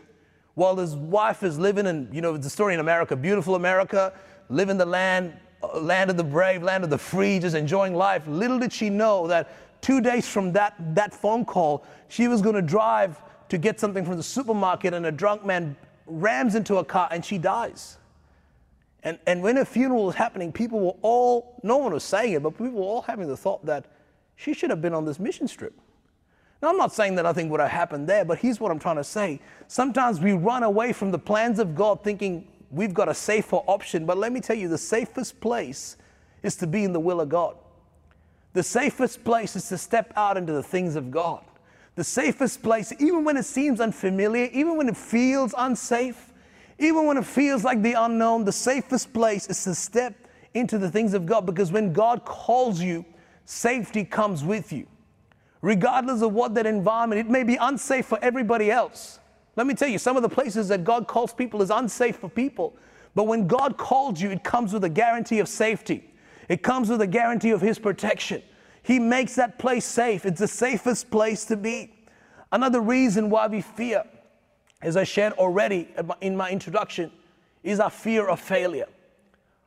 while 0.55 0.77
his 0.77 0.95
wife 0.95 1.43
is 1.43 1.59
living 1.59 1.87
in, 1.87 2.09
you 2.13 2.21
know, 2.21 2.37
the 2.37 2.51
story 2.51 2.75
in 2.75 2.81
America, 2.81 3.17
beautiful 3.17 3.55
America, 3.55 4.13
living 4.49 4.77
the 4.77 4.87
land, 4.87 5.33
uh, 5.63 5.79
land 5.81 6.11
of 6.11 6.17
the 6.17 6.25
brave, 6.25 6.63
land 6.63 6.85
of 6.85 6.91
the 6.91 6.99
free, 6.99 7.39
just 7.39 7.55
enjoying 7.55 7.95
life. 7.95 8.27
Little 8.27 8.59
did 8.59 8.73
she 8.73 8.91
know 8.91 9.27
that 9.29 9.51
two 9.81 10.01
days 10.01 10.29
from 10.29 10.53
that, 10.53 10.75
that 10.95 11.15
phone 11.15 11.45
call, 11.45 11.85
she 12.09 12.29
was 12.29 12.43
going 12.43 12.55
to 12.55 12.63
drive 12.63 13.21
to 13.49 13.59
get 13.59 13.81
something 13.81 14.05
from 14.05 14.17
the 14.17 14.23
supermarket 14.23 14.95
and 14.95 15.07
a 15.07 15.13
drunk 15.13 15.45
man 15.45 15.77
rams 16.07 16.55
into 16.55 16.77
a 16.77 16.85
car 16.85 17.09
and 17.11 17.25
she 17.25 17.39
dies. 17.39 17.99
And, 19.03 19.19
and 19.27 19.43
when 19.43 19.57
a 19.59 19.65
funeral 19.65 20.07
was 20.07 20.15
happening, 20.15 20.53
people 20.53 20.81
were 20.81 20.97
all, 21.03 21.59
no 21.63 21.79
one 21.79 21.93
was 21.93 22.05
saying 22.05 22.35
it, 22.35 22.43
but 22.43 22.51
people 22.51 22.73
were 22.73 22.83
all 22.83 23.03
having 23.03 23.29
the 23.29 23.37
thought 23.37 23.65
that 23.67 23.87
she 24.37 24.53
should 24.53 24.71
have 24.71 24.83
been 24.83 24.95
on 24.95 25.05
this 25.05 25.19
mission 25.19 25.47
trip. 25.47 25.75
Now, 26.63 26.69
I'm 26.69 26.77
not 26.77 26.93
saying 26.93 27.15
that 27.15 27.23
nothing 27.23 27.49
would 27.49 27.61
have 27.61 27.71
happened 27.71 28.07
there, 28.07 28.25
but 28.25 28.39
here's 28.39 28.61
what 28.61 28.71
I'm 28.71 28.79
trying 28.79 28.97
to 28.97 29.05
say. 29.05 29.41
Sometimes 29.67 30.21
we 30.21 30.33
run 30.33 30.63
away 30.63 30.93
from 30.93 31.11
the 31.11 31.19
plans 31.19 31.59
of 31.59 31.75
God 31.75 32.05
thinking 32.05 32.47
we've 32.71 32.93
got 32.93 33.09
a 33.09 33.15
safer 33.15 33.57
option, 33.57 34.05
but 34.05 34.19
let 34.19 34.31
me 34.31 34.41
tell 34.41 34.57
you, 34.57 34.69
the 34.69 34.79
safest 34.79 35.41
place 35.41 35.97
is 36.43 36.57
to 36.57 36.67
be 36.67 36.85
in 36.85 36.93
the 36.93 37.01
will 37.01 37.21
of 37.21 37.29
God. 37.29 37.57
The 38.53 38.63
safest 38.63 39.25
place 39.25 39.57
is 39.57 39.69
to 39.69 39.79
step 39.79 40.13
out 40.17 40.37
into 40.37 40.53
the 40.53 40.63
things 40.63 40.97
of 40.97 41.11
God. 41.11 41.43
The 41.95 42.05
safest 42.05 42.63
place, 42.63 42.93
even 42.99 43.25
when 43.25 43.37
it 43.37 43.45
seems 43.45 43.81
unfamiliar, 43.81 44.49
even 44.53 44.77
when 44.77 44.89
it 44.89 44.97
feels 44.97 45.55
unsafe, 45.57 46.33
even 46.79 47.07
when 47.07 47.17
it 47.17 47.27
feels 47.27 47.65
like 47.65 47.83
the 47.83 47.93
unknown, 47.93 48.45
the 48.45 48.53
safest 48.53 49.13
place 49.13 49.47
is 49.49 49.63
to 49.65 49.75
step 49.75 50.15
into 50.55 50.79
the 50.79 50.91
things 50.91 51.15
of 51.15 51.27
God 51.27 51.47
because 51.47 51.71
when 51.71 51.93
God 51.93 52.25
calls 52.25 52.81
you, 52.81 53.05
safety 53.45 54.05
comes 54.05 54.43
with 54.43 54.73
you. 54.73 54.87
Regardless 55.63 56.23
of 56.23 56.33
what 56.33 56.55
that 56.55 56.67
environment, 56.67 57.21
it 57.21 57.31
may 57.31 57.43
be 57.43 57.57
unsafe 57.57 58.07
for 58.07 58.19
everybody 58.23 58.71
else. 58.71 59.19
Let 59.57 59.67
me 59.67 59.75
tell 59.75 59.89
you, 59.89 59.99
some 59.99 60.17
of 60.17 60.23
the 60.23 60.29
places 60.29 60.69
that 60.69 60.85
God 60.85 61.07
calls 61.07 61.35
people 61.35 61.61
is 61.61 61.71
unsafe 61.71 62.17
for 62.17 62.29
people. 62.29 62.75
But 63.15 63.25
when 63.25 63.47
God 63.47 63.77
calls 63.77 64.21
you, 64.21 64.31
it 64.31 64.45
comes 64.45 64.73
with 64.73 64.85
a 64.85 64.89
guarantee 64.89 65.41
of 65.41 65.49
safety. 65.49 66.05
It 66.49 66.63
comes 66.63 66.89
with 66.89 67.01
a 67.03 67.07
guarantee 67.07 67.51
of 67.51 67.61
His 67.61 67.79
protection. 67.79 68.43
He 68.83 68.99
makes 68.99 69.35
that 69.35 69.59
place 69.59 69.85
safe. 69.85 70.25
It's 70.25 70.41
the 70.41 70.49
safest 70.49 71.11
place 71.11 71.45
to 71.47 71.57
be. 71.57 71.93
Another 72.53 72.81
reason 72.81 73.29
why 73.29 73.47
we 73.47 73.61
fear, 73.61 74.05
as 74.81 74.97
I 74.97 75.05
shared 75.05 75.35
already 75.35 75.89
in 76.21 76.37
my 76.37 76.51
introduction, 76.51 77.13
is 77.63 77.81
our 77.81 77.91
fear 77.91 78.29
of 78.29 78.41
failure. 78.41 78.89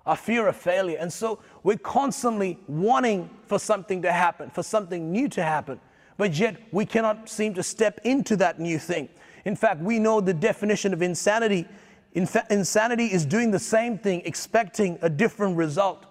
Our 0.06 0.18
fear 0.18 0.48
of 0.48 0.56
failure. 0.56 0.98
And 1.00 1.12
so 1.12 1.40
we're 1.64 1.78
constantly 1.78 2.60
wanting 2.68 3.30
for 3.46 3.58
something 3.58 4.02
to 4.02 4.12
happen, 4.12 4.50
for 4.50 4.64
something 4.64 5.12
new 5.12 5.30
to 5.30 5.44
happen, 5.44 5.80
but 6.18 6.38
yet 6.38 6.58
we 6.72 6.86
cannot 6.86 7.30
seem 7.30 7.54
to 7.54 7.64
step 7.64 8.00
into 8.04 8.36
that 8.38 8.60
new 8.60 8.78
thing. 8.78 9.10
In 9.46 9.56
fact, 9.56 9.82
we 9.82 10.00
know 10.00 10.22
the 10.22 10.34
definition 10.34 10.94
of 10.94 11.02
insanity. 11.02 11.68
insanity 12.14 13.06
is 13.06 13.26
doing 13.26 13.52
the 13.52 13.60
same 13.60 13.98
thing, 13.98 14.22
expecting 14.26 15.00
a 15.02 15.10
different 15.10 15.58
result. 15.58 16.06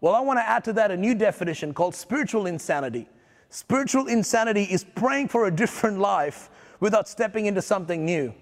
Well, 0.00 0.14
I 0.14 0.20
want 0.20 0.38
to 0.38 0.48
add 0.48 0.64
to 0.64 0.72
that 0.74 0.90
a 0.90 0.96
new 0.96 1.14
definition 1.14 1.74
called 1.74 1.94
spiritual 1.94 2.46
insanity. 2.46 3.08
Spiritual 3.50 4.06
insanity 4.06 4.64
is 4.64 4.84
praying 4.84 5.28
for 5.28 5.46
a 5.46 5.50
different 5.50 5.98
life 5.98 6.50
without 6.80 7.08
stepping 7.08 7.46
into 7.46 7.62
something 7.62 8.04
new. 8.04 8.34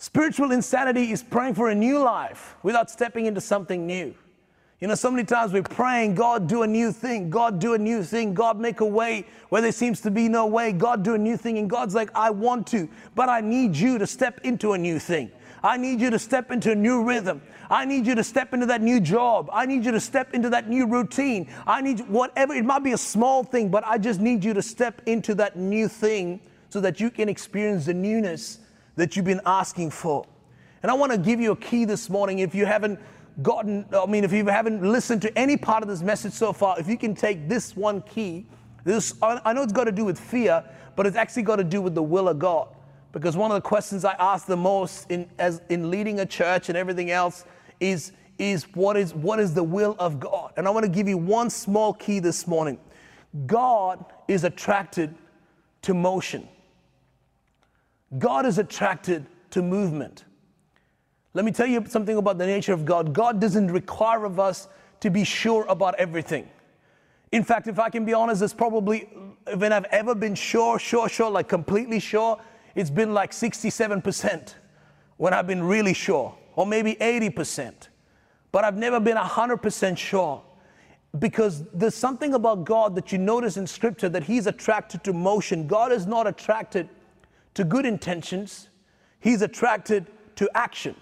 Spiritual 0.00 0.50
insanity 0.50 1.12
is 1.12 1.22
praying 1.22 1.52
for 1.52 1.68
a 1.68 1.74
new 1.74 1.98
life 1.98 2.56
without 2.62 2.88
stepping 2.88 3.26
into 3.26 3.38
something 3.38 3.86
new. 3.86 4.14
You 4.80 4.88
know, 4.88 4.94
so 4.94 5.10
many 5.10 5.24
times 5.24 5.52
we're 5.52 5.62
praying, 5.62 6.14
God, 6.14 6.48
do 6.48 6.62
a 6.62 6.66
new 6.66 6.90
thing. 6.90 7.28
God, 7.28 7.58
do 7.58 7.74
a 7.74 7.78
new 7.78 8.02
thing. 8.02 8.32
God, 8.32 8.58
make 8.58 8.80
a 8.80 8.86
way 8.86 9.26
where 9.50 9.60
there 9.60 9.72
seems 9.72 10.00
to 10.00 10.10
be 10.10 10.26
no 10.26 10.46
way. 10.46 10.72
God, 10.72 11.02
do 11.02 11.12
a 11.12 11.18
new 11.18 11.36
thing. 11.36 11.58
And 11.58 11.68
God's 11.68 11.94
like, 11.94 12.08
I 12.14 12.30
want 12.30 12.66
to, 12.68 12.88
but 13.14 13.28
I 13.28 13.42
need 13.42 13.76
you 13.76 13.98
to 13.98 14.06
step 14.06 14.40
into 14.42 14.72
a 14.72 14.78
new 14.78 14.98
thing. 14.98 15.30
I 15.62 15.76
need 15.76 16.00
you 16.00 16.08
to 16.08 16.18
step 16.18 16.50
into 16.50 16.72
a 16.72 16.74
new 16.74 17.04
rhythm. 17.04 17.42
I 17.68 17.84
need 17.84 18.06
you 18.06 18.14
to 18.14 18.24
step 18.24 18.54
into 18.54 18.64
that 18.66 18.80
new 18.80 19.02
job. 19.02 19.50
I 19.52 19.66
need 19.66 19.84
you 19.84 19.92
to 19.92 20.00
step 20.00 20.32
into 20.32 20.48
that 20.48 20.66
new 20.66 20.86
routine. 20.86 21.46
I 21.66 21.82
need 21.82 22.08
whatever, 22.08 22.54
it 22.54 22.64
might 22.64 22.82
be 22.82 22.92
a 22.92 22.98
small 22.98 23.44
thing, 23.44 23.68
but 23.68 23.86
I 23.86 23.98
just 23.98 24.18
need 24.18 24.44
you 24.44 24.54
to 24.54 24.62
step 24.62 25.02
into 25.04 25.34
that 25.34 25.56
new 25.56 25.88
thing 25.88 26.40
so 26.70 26.80
that 26.80 27.00
you 27.00 27.10
can 27.10 27.28
experience 27.28 27.84
the 27.84 27.92
newness 27.92 28.60
that 29.00 29.16
you've 29.16 29.24
been 29.24 29.40
asking 29.46 29.90
for. 29.90 30.26
And 30.82 30.90
I 30.90 30.94
want 30.94 31.10
to 31.10 31.16
give 31.16 31.40
you 31.40 31.52
a 31.52 31.56
key 31.56 31.86
this 31.86 32.10
morning. 32.10 32.40
If 32.40 32.54
you 32.54 32.66
haven't 32.66 33.00
gotten, 33.40 33.86
I 33.94 34.04
mean, 34.04 34.24
if 34.24 34.32
you 34.32 34.46
haven't 34.46 34.82
listened 34.82 35.22
to 35.22 35.38
any 35.38 35.56
part 35.56 35.82
of 35.82 35.88
this 35.88 36.02
message 36.02 36.34
so 36.34 36.52
far, 36.52 36.78
if 36.78 36.86
you 36.86 36.98
can 36.98 37.14
take 37.14 37.48
this 37.48 37.74
one 37.74 38.02
key, 38.02 38.44
this, 38.84 39.14
I 39.22 39.54
know 39.54 39.62
it's 39.62 39.72
got 39.72 39.84
to 39.84 39.92
do 39.92 40.04
with 40.04 40.20
fear, 40.20 40.62
but 40.96 41.06
it's 41.06 41.16
actually 41.16 41.44
got 41.44 41.56
to 41.56 41.64
do 41.64 41.80
with 41.80 41.94
the 41.94 42.02
will 42.02 42.28
of 42.28 42.38
God. 42.38 42.68
Because 43.12 43.38
one 43.38 43.50
of 43.50 43.54
the 43.54 43.66
questions 43.66 44.04
I 44.04 44.14
ask 44.18 44.44
the 44.44 44.56
most 44.56 45.10
in, 45.10 45.30
as, 45.38 45.62
in 45.70 45.90
leading 45.90 46.20
a 46.20 46.26
church 46.26 46.68
and 46.68 46.76
everything 46.76 47.10
else 47.10 47.46
is, 47.80 48.12
is, 48.38 48.64
what 48.74 48.98
is 48.98 49.14
what 49.14 49.40
is 49.40 49.54
the 49.54 49.64
will 49.64 49.96
of 49.98 50.20
God? 50.20 50.52
And 50.58 50.66
I 50.66 50.70
want 50.70 50.84
to 50.84 50.92
give 50.92 51.08
you 51.08 51.16
one 51.16 51.48
small 51.48 51.94
key 51.94 52.18
this 52.18 52.46
morning. 52.46 52.78
God 53.46 54.04
is 54.28 54.44
attracted 54.44 55.14
to 55.82 55.94
motion. 55.94 56.46
God 58.18 58.46
is 58.46 58.58
attracted 58.58 59.26
to 59.50 59.62
movement. 59.62 60.24
Let 61.32 61.44
me 61.44 61.52
tell 61.52 61.66
you 61.66 61.84
something 61.86 62.16
about 62.16 62.38
the 62.38 62.46
nature 62.46 62.72
of 62.72 62.84
God. 62.84 63.12
God 63.12 63.40
doesn't 63.40 63.70
require 63.70 64.24
of 64.24 64.40
us 64.40 64.68
to 65.00 65.10
be 65.10 65.24
sure 65.24 65.64
about 65.68 65.94
everything. 65.94 66.48
In 67.32 67.44
fact, 67.44 67.68
if 67.68 67.78
I 67.78 67.88
can 67.88 68.04
be 68.04 68.12
honest, 68.12 68.42
it's 68.42 68.52
probably 68.52 69.08
when 69.54 69.72
I've 69.72 69.84
ever 69.84 70.14
been 70.14 70.34
sure, 70.34 70.78
sure, 70.78 71.08
sure, 71.08 71.30
like 71.30 71.48
completely 71.48 72.00
sure, 72.00 72.40
it's 72.74 72.90
been 72.90 73.14
like 73.14 73.30
67% 73.30 74.54
when 75.16 75.32
I've 75.32 75.46
been 75.46 75.62
really 75.62 75.94
sure, 75.94 76.36
or 76.56 76.66
maybe 76.66 76.96
80%. 76.96 77.88
But 78.52 78.64
I've 78.64 78.76
never 78.76 78.98
been 78.98 79.16
100% 79.16 79.96
sure 79.96 80.42
because 81.18 81.64
there's 81.72 81.94
something 81.94 82.34
about 82.34 82.64
God 82.64 82.94
that 82.96 83.12
you 83.12 83.18
notice 83.18 83.56
in 83.56 83.66
Scripture 83.66 84.08
that 84.08 84.24
He's 84.24 84.46
attracted 84.46 85.04
to 85.04 85.12
motion. 85.12 85.66
God 85.66 85.92
is 85.92 86.06
not 86.06 86.26
attracted 86.26 86.88
to 87.54 87.64
good 87.64 87.86
intentions, 87.86 88.68
He's 89.20 89.42
attracted 89.42 90.06
to 90.36 90.50
action. 90.54 90.94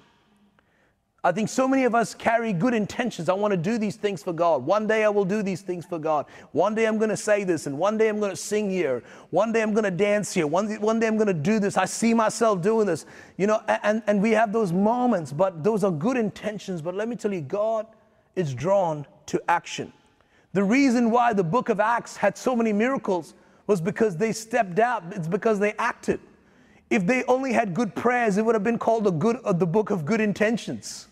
I 1.24 1.32
think 1.32 1.48
so 1.48 1.66
many 1.66 1.84
of 1.84 1.96
us 1.96 2.14
carry 2.14 2.52
good 2.52 2.74
intentions. 2.74 3.28
I 3.28 3.32
want 3.32 3.50
to 3.50 3.56
do 3.56 3.76
these 3.76 3.96
things 3.96 4.22
for 4.22 4.32
God. 4.32 4.64
One 4.64 4.86
day 4.86 5.04
I 5.04 5.08
will 5.08 5.24
do 5.24 5.42
these 5.42 5.62
things 5.62 5.84
for 5.84 5.98
God. 5.98 6.26
One 6.52 6.76
day 6.76 6.86
I'm 6.86 6.96
going 6.96 7.10
to 7.10 7.16
say 7.16 7.42
this, 7.42 7.66
and 7.66 7.76
one 7.76 7.98
day 7.98 8.08
I'm 8.08 8.20
going 8.20 8.30
to 8.30 8.36
sing 8.36 8.70
here. 8.70 9.02
One 9.30 9.52
day 9.52 9.62
I'm 9.62 9.72
going 9.72 9.84
to 9.84 9.90
dance 9.90 10.32
here. 10.32 10.46
One, 10.46 10.72
one 10.80 11.00
day 11.00 11.08
I'm 11.08 11.16
going 11.16 11.26
to 11.26 11.34
do 11.34 11.58
this. 11.58 11.76
I 11.76 11.86
see 11.86 12.14
myself 12.14 12.62
doing 12.62 12.86
this. 12.86 13.04
You 13.36 13.48
know, 13.48 13.62
and, 13.66 14.00
and 14.06 14.22
we 14.22 14.30
have 14.30 14.52
those 14.52 14.72
moments, 14.72 15.32
but 15.32 15.64
those 15.64 15.82
are 15.82 15.90
good 15.90 16.16
intentions. 16.16 16.80
But 16.80 16.94
let 16.94 17.08
me 17.08 17.16
tell 17.16 17.34
you, 17.34 17.40
God 17.40 17.86
is 18.36 18.54
drawn 18.54 19.04
to 19.26 19.42
action. 19.48 19.92
The 20.52 20.62
reason 20.62 21.10
why 21.10 21.32
the 21.32 21.44
book 21.44 21.68
of 21.68 21.80
Acts 21.80 22.16
had 22.16 22.38
so 22.38 22.54
many 22.54 22.72
miracles 22.72 23.34
was 23.66 23.80
because 23.80 24.16
they 24.16 24.32
stepped 24.32 24.78
out, 24.78 25.02
it's 25.10 25.28
because 25.28 25.58
they 25.58 25.72
acted. 25.74 26.20
If 26.90 27.06
they 27.06 27.22
only 27.24 27.52
had 27.52 27.74
good 27.74 27.94
prayers, 27.94 28.38
it 28.38 28.44
would 28.44 28.54
have 28.54 28.64
been 28.64 28.78
called 28.78 29.04
the, 29.04 29.10
good, 29.10 29.36
uh, 29.44 29.52
the 29.52 29.66
book 29.66 29.90
of 29.90 30.04
good 30.04 30.20
intentions. 30.20 31.06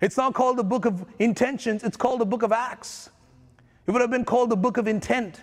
It's 0.00 0.16
not 0.16 0.32
called 0.32 0.56
the 0.56 0.64
book 0.64 0.84
of 0.84 1.04
intentions, 1.18 1.82
it's 1.82 1.96
called 1.96 2.20
the 2.20 2.26
book 2.26 2.42
of 2.42 2.52
Acts. 2.52 3.10
It 3.86 3.90
would 3.90 4.00
have 4.00 4.10
been 4.10 4.24
called 4.24 4.50
the 4.50 4.56
book 4.56 4.76
of 4.76 4.86
intent. 4.86 5.40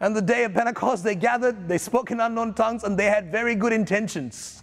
And 0.00 0.14
the 0.14 0.22
day 0.22 0.44
of 0.44 0.54
Pentecost, 0.54 1.04
they 1.04 1.14
gathered, 1.14 1.68
they 1.68 1.78
spoke 1.78 2.10
in 2.10 2.20
unknown 2.20 2.54
tongues, 2.54 2.84
and 2.84 2.98
they 2.98 3.06
had 3.06 3.30
very 3.30 3.54
good 3.54 3.72
intentions. 3.72 4.62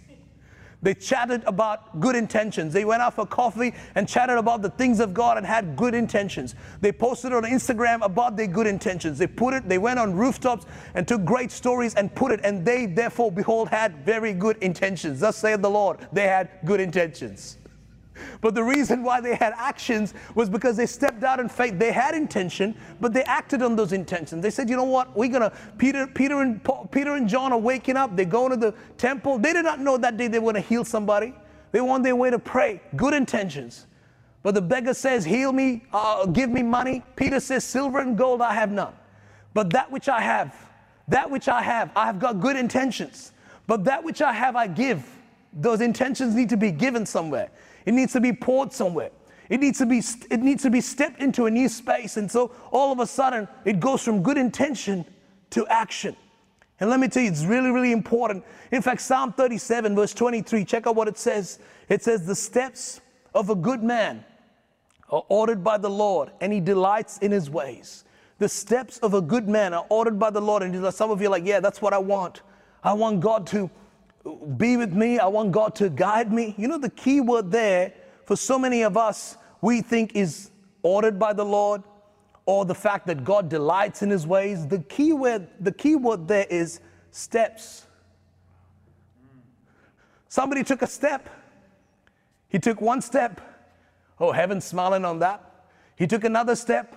They 0.82 0.94
chatted 0.94 1.42
about 1.46 2.00
good 2.00 2.14
intentions. 2.14 2.72
They 2.72 2.84
went 2.84 3.02
out 3.02 3.14
for 3.14 3.26
coffee 3.26 3.74
and 3.94 4.08
chatted 4.08 4.36
about 4.36 4.62
the 4.62 4.70
things 4.70 5.00
of 5.00 5.14
God 5.14 5.36
and 5.36 5.46
had 5.46 5.76
good 5.76 5.94
intentions. 5.94 6.54
They 6.80 6.92
posted 6.92 7.32
on 7.32 7.44
Instagram 7.44 8.04
about 8.04 8.36
their 8.36 8.46
good 8.46 8.66
intentions. 8.66 9.18
They 9.18 9.26
put 9.26 9.54
it, 9.54 9.68
they 9.68 9.78
went 9.78 9.98
on 9.98 10.14
rooftops 10.14 10.66
and 10.94 11.08
took 11.08 11.24
great 11.24 11.50
stories 11.50 11.94
and 11.94 12.14
put 12.14 12.30
it, 12.30 12.40
and 12.44 12.64
they 12.64 12.86
therefore, 12.86 13.32
behold, 13.32 13.68
had 13.68 14.04
very 14.04 14.32
good 14.32 14.58
intentions. 14.58 15.20
Thus 15.20 15.36
saith 15.36 15.62
the 15.62 15.70
Lord, 15.70 16.06
they 16.12 16.28
had 16.28 16.50
good 16.64 16.80
intentions. 16.80 17.58
But 18.40 18.54
the 18.54 18.62
reason 18.62 19.02
why 19.02 19.20
they 19.20 19.34
had 19.34 19.54
actions 19.56 20.14
was 20.34 20.48
because 20.48 20.76
they 20.76 20.86
stepped 20.86 21.24
out 21.24 21.40
in 21.40 21.48
faith. 21.48 21.78
They 21.78 21.92
had 21.92 22.14
intention, 22.14 22.74
but 23.00 23.12
they 23.12 23.24
acted 23.24 23.62
on 23.62 23.76
those 23.76 23.92
intentions. 23.92 24.42
They 24.42 24.50
said, 24.50 24.68
"You 24.68 24.76
know 24.76 24.84
what? 24.84 25.16
We're 25.16 25.28
gonna." 25.28 25.52
Peter, 25.78 26.06
Peter, 26.06 26.40
and 26.40 26.62
Paul, 26.62 26.88
Peter 26.90 27.14
and 27.14 27.28
John 27.28 27.52
are 27.52 27.58
waking 27.58 27.96
up. 27.96 28.16
They 28.16 28.24
go 28.24 28.46
into 28.46 28.56
the 28.56 28.74
temple. 28.98 29.38
They 29.38 29.52
did 29.52 29.64
not 29.64 29.80
know 29.80 29.96
that 29.96 30.16
day 30.16 30.28
they 30.28 30.38
were 30.38 30.52
going 30.52 30.62
to 30.62 30.68
heal 30.68 30.84
somebody. 30.84 31.34
They 31.72 31.80
were 31.80 31.90
on 31.90 32.02
their 32.02 32.16
way 32.16 32.30
to 32.30 32.38
pray. 32.38 32.80
Good 32.94 33.14
intentions. 33.14 33.86
But 34.42 34.54
the 34.54 34.62
beggar 34.62 34.94
says, 34.94 35.24
"Heal 35.24 35.52
me. 35.52 35.84
Uh, 35.92 36.26
give 36.26 36.50
me 36.50 36.62
money." 36.62 37.02
Peter 37.16 37.40
says, 37.40 37.64
"Silver 37.64 37.98
and 37.98 38.16
gold 38.16 38.40
I 38.40 38.54
have 38.54 38.70
none, 38.70 38.92
but 39.54 39.70
that 39.70 39.90
which 39.90 40.08
I 40.08 40.20
have, 40.20 40.54
that 41.08 41.30
which 41.30 41.48
I 41.48 41.62
have, 41.62 41.90
I 41.96 42.06
have 42.06 42.18
got 42.18 42.40
good 42.40 42.56
intentions. 42.56 43.32
But 43.66 43.84
that 43.84 44.04
which 44.04 44.22
I 44.22 44.32
have, 44.32 44.54
I 44.54 44.68
give." 44.68 45.04
Those 45.52 45.80
intentions 45.80 46.34
need 46.34 46.50
to 46.50 46.56
be 46.56 46.70
given 46.70 47.06
somewhere. 47.06 47.48
It 47.86 47.94
needs 47.94 48.12
to 48.12 48.20
be 48.20 48.32
poured 48.32 48.72
somewhere. 48.72 49.10
It 49.48 49.60
needs 49.60 49.78
to 49.78 49.86
be 49.86 50.02
it 50.30 50.40
needs 50.40 50.62
to 50.64 50.70
be 50.70 50.80
stepped 50.80 51.20
into 51.20 51.46
a 51.46 51.50
new 51.50 51.68
space. 51.68 52.16
And 52.16 52.30
so 52.30 52.50
all 52.72 52.92
of 52.92 52.98
a 52.98 53.06
sudden 53.06 53.48
it 53.64 53.80
goes 53.80 54.02
from 54.02 54.22
good 54.22 54.36
intention 54.36 55.04
to 55.50 55.66
action. 55.68 56.16
And 56.78 56.90
let 56.90 57.00
me 57.00 57.08
tell 57.08 57.22
you, 57.22 57.30
it's 57.30 57.44
really, 57.44 57.70
really 57.70 57.92
important. 57.92 58.44
In 58.70 58.82
fact, 58.82 59.00
Psalm 59.00 59.32
37, 59.32 59.94
verse 59.96 60.12
23, 60.12 60.64
check 60.64 60.86
out 60.86 60.94
what 60.94 61.08
it 61.08 61.16
says. 61.16 61.58
It 61.88 62.02
says, 62.02 62.26
The 62.26 62.34
steps 62.34 63.00
of 63.34 63.48
a 63.48 63.54
good 63.54 63.82
man 63.82 64.24
are 65.08 65.24
ordered 65.28 65.64
by 65.64 65.78
the 65.78 65.88
Lord, 65.88 66.32
and 66.40 66.52
he 66.52 66.60
delights 66.60 67.18
in 67.18 67.32
his 67.32 67.48
ways. 67.48 68.04
The 68.38 68.48
steps 68.48 68.98
of 68.98 69.14
a 69.14 69.22
good 69.22 69.48
man 69.48 69.72
are 69.72 69.86
ordered 69.88 70.18
by 70.18 70.28
the 70.28 70.42
Lord. 70.42 70.62
And 70.62 70.94
some 70.94 71.10
of 71.10 71.22
you 71.22 71.28
are 71.28 71.30
like, 71.30 71.46
Yeah, 71.46 71.60
that's 71.60 71.80
what 71.80 71.94
I 71.94 71.98
want. 71.98 72.42
I 72.84 72.92
want 72.92 73.20
God 73.20 73.46
to 73.48 73.70
be 74.56 74.76
with 74.76 74.92
me. 74.92 75.18
I 75.18 75.26
want 75.26 75.52
God 75.52 75.74
to 75.76 75.88
guide 75.88 76.32
me. 76.32 76.54
You 76.56 76.68
know, 76.68 76.78
the 76.78 76.90
key 76.90 77.20
word 77.20 77.50
there 77.50 77.92
for 78.24 78.36
so 78.36 78.58
many 78.58 78.82
of 78.82 78.96
us, 78.96 79.36
we 79.60 79.80
think 79.80 80.14
is 80.14 80.50
ordered 80.82 81.18
by 81.18 81.32
the 81.32 81.44
Lord 81.44 81.82
or 82.44 82.64
the 82.64 82.74
fact 82.74 83.06
that 83.08 83.24
God 83.24 83.48
delights 83.48 84.02
in 84.02 84.10
his 84.10 84.26
ways. 84.26 84.66
The 84.66 84.80
key 84.80 85.12
word, 85.12 85.48
the 85.60 85.72
key 85.72 85.96
word 85.96 86.28
there 86.28 86.46
is 86.48 86.80
steps. 87.10 87.86
Somebody 90.28 90.64
took 90.64 90.82
a 90.82 90.86
step. 90.86 91.28
He 92.48 92.58
took 92.58 92.80
one 92.80 93.00
step. 93.00 93.40
Oh, 94.20 94.32
heaven's 94.32 94.64
smiling 94.64 95.04
on 95.04 95.18
that. 95.20 95.42
He 95.96 96.06
took 96.06 96.24
another 96.24 96.54
step. 96.56 96.94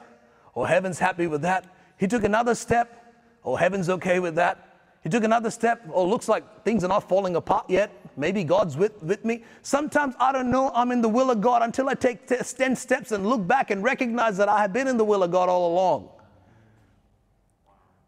Oh, 0.56 0.64
heaven's 0.64 1.00
happy 1.00 1.28
with 1.28 1.42
that. 1.42 1.66
He 1.98 2.08
took 2.08 2.24
another 2.24 2.56
step. 2.56 3.14
Oh, 3.44 3.56
heaven's 3.56 3.90
okay 3.90 4.20
with 4.20 4.36
that. 4.36 4.69
He 5.04 5.10
took 5.10 5.24
another 5.24 5.50
step. 5.50 5.82
Oh, 5.94 6.06
looks 6.06 6.28
like 6.28 6.64
things 6.66 6.84
are 6.84 6.90
not 6.90 7.08
falling 7.08 7.36
apart 7.36 7.70
yet. 7.70 7.92
Maybe 8.18 8.44
God's 8.44 8.76
with, 8.76 9.02
with 9.02 9.24
me. 9.24 9.44
Sometimes 9.62 10.16
I 10.20 10.32
don't 10.32 10.52
know 10.52 10.72
I'm 10.74 10.92
in 10.92 11.02
the 11.02 11.08
will 11.08 11.32
of 11.32 11.40
God 11.40 11.62
until 11.62 11.88
I 11.88 11.94
take 11.94 12.28
10 12.28 12.76
steps 12.76 13.12
and 13.12 13.26
look 13.26 13.48
back 13.48 13.72
and 13.72 13.84
recognize 13.84 14.36
that 14.38 14.50
I 14.50 14.62
have 14.62 14.74
been 14.74 14.88
in 14.88 14.98
the 14.98 15.06
will 15.06 15.24
of 15.24 15.32
God 15.32 15.48
all 15.48 15.72
along. 15.72 16.10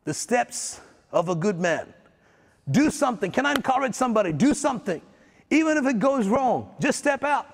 The 0.04 0.14
steps 0.14 0.82
of 1.12 1.30
a 1.30 1.36
good 1.36 1.60
man. 1.60 1.94
Do 2.70 2.90
something. 2.90 3.32
Can 3.32 3.46
I 3.46 3.52
encourage 3.52 3.96
somebody? 3.96 4.34
Do 4.34 4.54
something. 4.54 5.02
Even 5.50 5.78
if 5.78 5.86
it 5.86 6.00
goes 6.00 6.28
wrong, 6.28 6.74
just 6.80 7.00
step 7.00 7.24
out. 7.24 7.48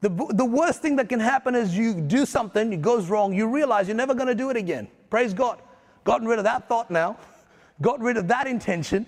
The, 0.00 0.08
the 0.30 0.44
worst 0.44 0.80
thing 0.80 0.96
that 0.96 1.08
can 1.10 1.20
happen 1.20 1.54
is 1.54 1.76
you 1.76 1.94
do 2.00 2.24
something, 2.24 2.72
it 2.72 2.80
goes 2.80 3.10
wrong, 3.10 3.34
you 3.34 3.46
realize 3.46 3.86
you're 3.86 3.96
never 3.96 4.14
going 4.14 4.28
to 4.28 4.34
do 4.34 4.48
it 4.48 4.56
again. 4.56 4.88
Praise 5.10 5.34
God. 5.34 5.60
Gotten 6.04 6.26
rid 6.26 6.38
of 6.38 6.44
that 6.44 6.68
thought 6.68 6.90
now 6.90 7.18
got 7.82 8.00
rid 8.00 8.16
of 8.16 8.28
that 8.28 8.46
intention. 8.46 9.06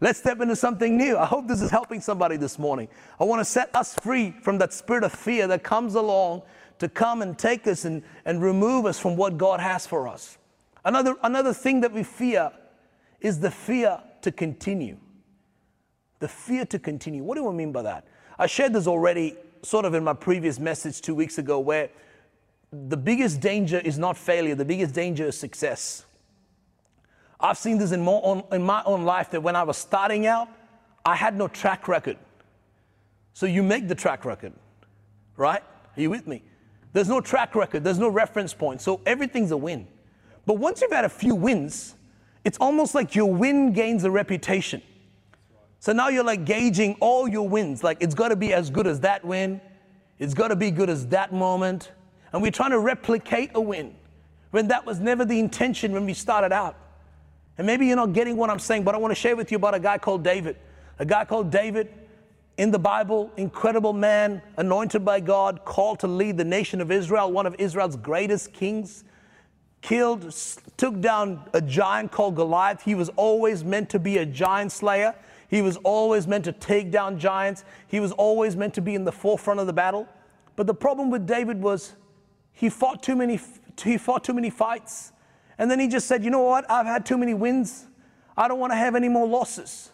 Let's 0.00 0.18
step 0.18 0.40
into 0.40 0.54
something 0.54 0.96
new. 0.96 1.16
I 1.16 1.26
hope 1.26 1.48
this 1.48 1.60
is 1.60 1.70
helping 1.70 2.00
somebody 2.00 2.36
this 2.36 2.58
morning. 2.58 2.88
I 3.18 3.24
want 3.24 3.40
to 3.40 3.44
set 3.44 3.74
us 3.74 3.94
free 3.94 4.30
from 4.42 4.58
that 4.58 4.72
spirit 4.72 5.02
of 5.02 5.12
fear 5.12 5.46
that 5.48 5.62
comes 5.64 5.94
along 5.96 6.42
to 6.78 6.88
come 6.88 7.22
and 7.22 7.36
take 7.36 7.66
us 7.66 7.84
and, 7.84 8.02
and 8.24 8.40
remove 8.40 8.86
us 8.86 8.98
from 8.98 9.16
what 9.16 9.36
God 9.36 9.58
has 9.58 9.86
for 9.86 10.06
us. 10.06 10.38
Another, 10.84 11.16
another 11.22 11.52
thing 11.52 11.80
that 11.80 11.92
we 11.92 12.04
fear 12.04 12.52
is 13.20 13.40
the 13.40 13.50
fear 13.50 14.00
to 14.22 14.30
continue. 14.30 14.96
The 16.20 16.28
fear 16.28 16.64
to 16.66 16.78
continue. 16.78 17.24
What 17.24 17.36
do 17.36 17.48
I 17.48 17.52
mean 17.52 17.72
by 17.72 17.82
that? 17.82 18.06
I 18.38 18.46
shared 18.46 18.72
this 18.72 18.86
already 18.86 19.36
sort 19.62 19.84
of 19.84 19.94
in 19.94 20.04
my 20.04 20.12
previous 20.12 20.60
message 20.60 21.00
two 21.00 21.14
weeks 21.14 21.38
ago 21.38 21.58
where 21.58 21.90
the 22.70 22.96
biggest 22.96 23.40
danger 23.40 23.78
is 23.78 23.98
not 23.98 24.16
failure, 24.16 24.54
the 24.54 24.64
biggest 24.64 24.94
danger 24.94 25.26
is 25.26 25.38
success. 25.38 26.04
I've 27.40 27.58
seen 27.58 27.78
this 27.78 27.92
in, 27.92 28.06
own, 28.06 28.42
in 28.52 28.62
my 28.62 28.82
own 28.84 29.04
life 29.04 29.30
that 29.30 29.42
when 29.42 29.54
I 29.54 29.62
was 29.62 29.76
starting 29.76 30.26
out, 30.26 30.48
I 31.04 31.14
had 31.14 31.36
no 31.36 31.48
track 31.48 31.88
record. 31.88 32.18
So 33.32 33.46
you 33.46 33.62
make 33.62 33.86
the 33.86 33.94
track 33.94 34.24
record, 34.24 34.52
right? 35.36 35.62
Are 35.96 36.00
you 36.00 36.10
with 36.10 36.26
me? 36.26 36.42
There's 36.92 37.08
no 37.08 37.20
track 37.20 37.54
record, 37.54 37.84
there's 37.84 37.98
no 37.98 38.08
reference 38.08 38.52
point. 38.52 38.80
So 38.80 39.00
everything's 39.06 39.52
a 39.52 39.56
win. 39.56 39.86
But 40.46 40.54
once 40.54 40.80
you've 40.80 40.90
had 40.90 41.04
a 41.04 41.08
few 41.10 41.34
wins, 41.34 41.94
it's 42.44 42.58
almost 42.58 42.94
like 42.94 43.14
your 43.14 43.32
win 43.32 43.72
gains 43.72 44.04
a 44.04 44.10
reputation. 44.10 44.82
So 45.80 45.92
now 45.92 46.08
you're 46.08 46.24
like 46.24 46.44
gauging 46.44 46.96
all 47.00 47.28
your 47.28 47.48
wins. 47.48 47.84
Like 47.84 47.98
it's 48.00 48.14
got 48.14 48.28
to 48.28 48.36
be 48.36 48.52
as 48.52 48.70
good 48.70 48.86
as 48.86 49.00
that 49.00 49.24
win. 49.24 49.60
It's 50.18 50.34
got 50.34 50.48
to 50.48 50.56
be 50.56 50.70
good 50.70 50.90
as 50.90 51.06
that 51.08 51.32
moment. 51.32 51.92
And 52.32 52.42
we're 52.42 52.50
trying 52.50 52.70
to 52.70 52.80
replicate 52.80 53.50
a 53.54 53.60
win 53.60 53.94
when 54.50 54.68
that 54.68 54.84
was 54.84 54.98
never 54.98 55.24
the 55.24 55.38
intention 55.38 55.92
when 55.92 56.06
we 56.06 56.14
started 56.14 56.52
out. 56.52 56.76
And 57.58 57.66
maybe 57.66 57.86
you're 57.86 57.96
not 57.96 58.12
getting 58.12 58.36
what 58.36 58.50
I'm 58.50 58.60
saying, 58.60 58.84
but 58.84 58.94
I 58.94 58.98
want 58.98 59.10
to 59.10 59.20
share 59.20 59.36
with 59.36 59.50
you 59.50 59.56
about 59.56 59.74
a 59.74 59.80
guy 59.80 59.98
called 59.98 60.22
David. 60.22 60.56
A 61.00 61.04
guy 61.04 61.24
called 61.24 61.50
David 61.50 61.92
in 62.56 62.70
the 62.70 62.78
Bible, 62.78 63.30
incredible 63.36 63.92
man, 63.92 64.42
anointed 64.56 65.04
by 65.04 65.20
God, 65.20 65.64
called 65.64 66.00
to 66.00 66.06
lead 66.06 66.36
the 66.36 66.44
nation 66.44 66.80
of 66.80 66.90
Israel, 66.90 67.30
one 67.30 67.46
of 67.46 67.54
Israel's 67.58 67.96
greatest 67.96 68.52
kings, 68.52 69.04
killed, 69.80 70.34
took 70.76 71.00
down 71.00 71.48
a 71.52 71.60
giant 71.60 72.10
called 72.10 72.36
Goliath. 72.36 72.82
He 72.82 72.94
was 72.94 73.10
always 73.10 73.64
meant 73.64 73.90
to 73.90 73.98
be 73.98 74.18
a 74.18 74.26
giant 74.26 74.72
slayer. 74.72 75.14
He 75.48 75.62
was 75.62 75.76
always 75.78 76.26
meant 76.26 76.44
to 76.44 76.52
take 76.52 76.90
down 76.90 77.18
giants. 77.18 77.64
He 77.86 78.00
was 78.00 78.12
always 78.12 78.56
meant 78.56 78.74
to 78.74 78.80
be 78.80 78.94
in 78.94 79.04
the 79.04 79.12
forefront 79.12 79.60
of 79.60 79.66
the 79.66 79.72
battle. 79.72 80.08
But 80.56 80.66
the 80.66 80.74
problem 80.74 81.10
with 81.10 81.26
David 81.26 81.62
was 81.62 81.94
he 82.52 82.68
fought 82.68 83.04
too 83.04 83.14
many, 83.14 83.38
he 83.82 83.96
fought 83.98 84.24
too 84.24 84.34
many 84.34 84.50
fights. 84.50 85.12
And 85.58 85.70
then 85.70 85.80
he 85.80 85.88
just 85.88 86.06
said, 86.06 86.24
You 86.24 86.30
know 86.30 86.42
what? 86.42 86.70
I've 86.70 86.86
had 86.86 87.04
too 87.04 87.18
many 87.18 87.34
wins. 87.34 87.86
I 88.36 88.48
don't 88.48 88.60
want 88.60 88.72
to 88.72 88.76
have 88.76 88.94
any 88.94 89.08
more 89.08 89.26
losses. 89.26 89.90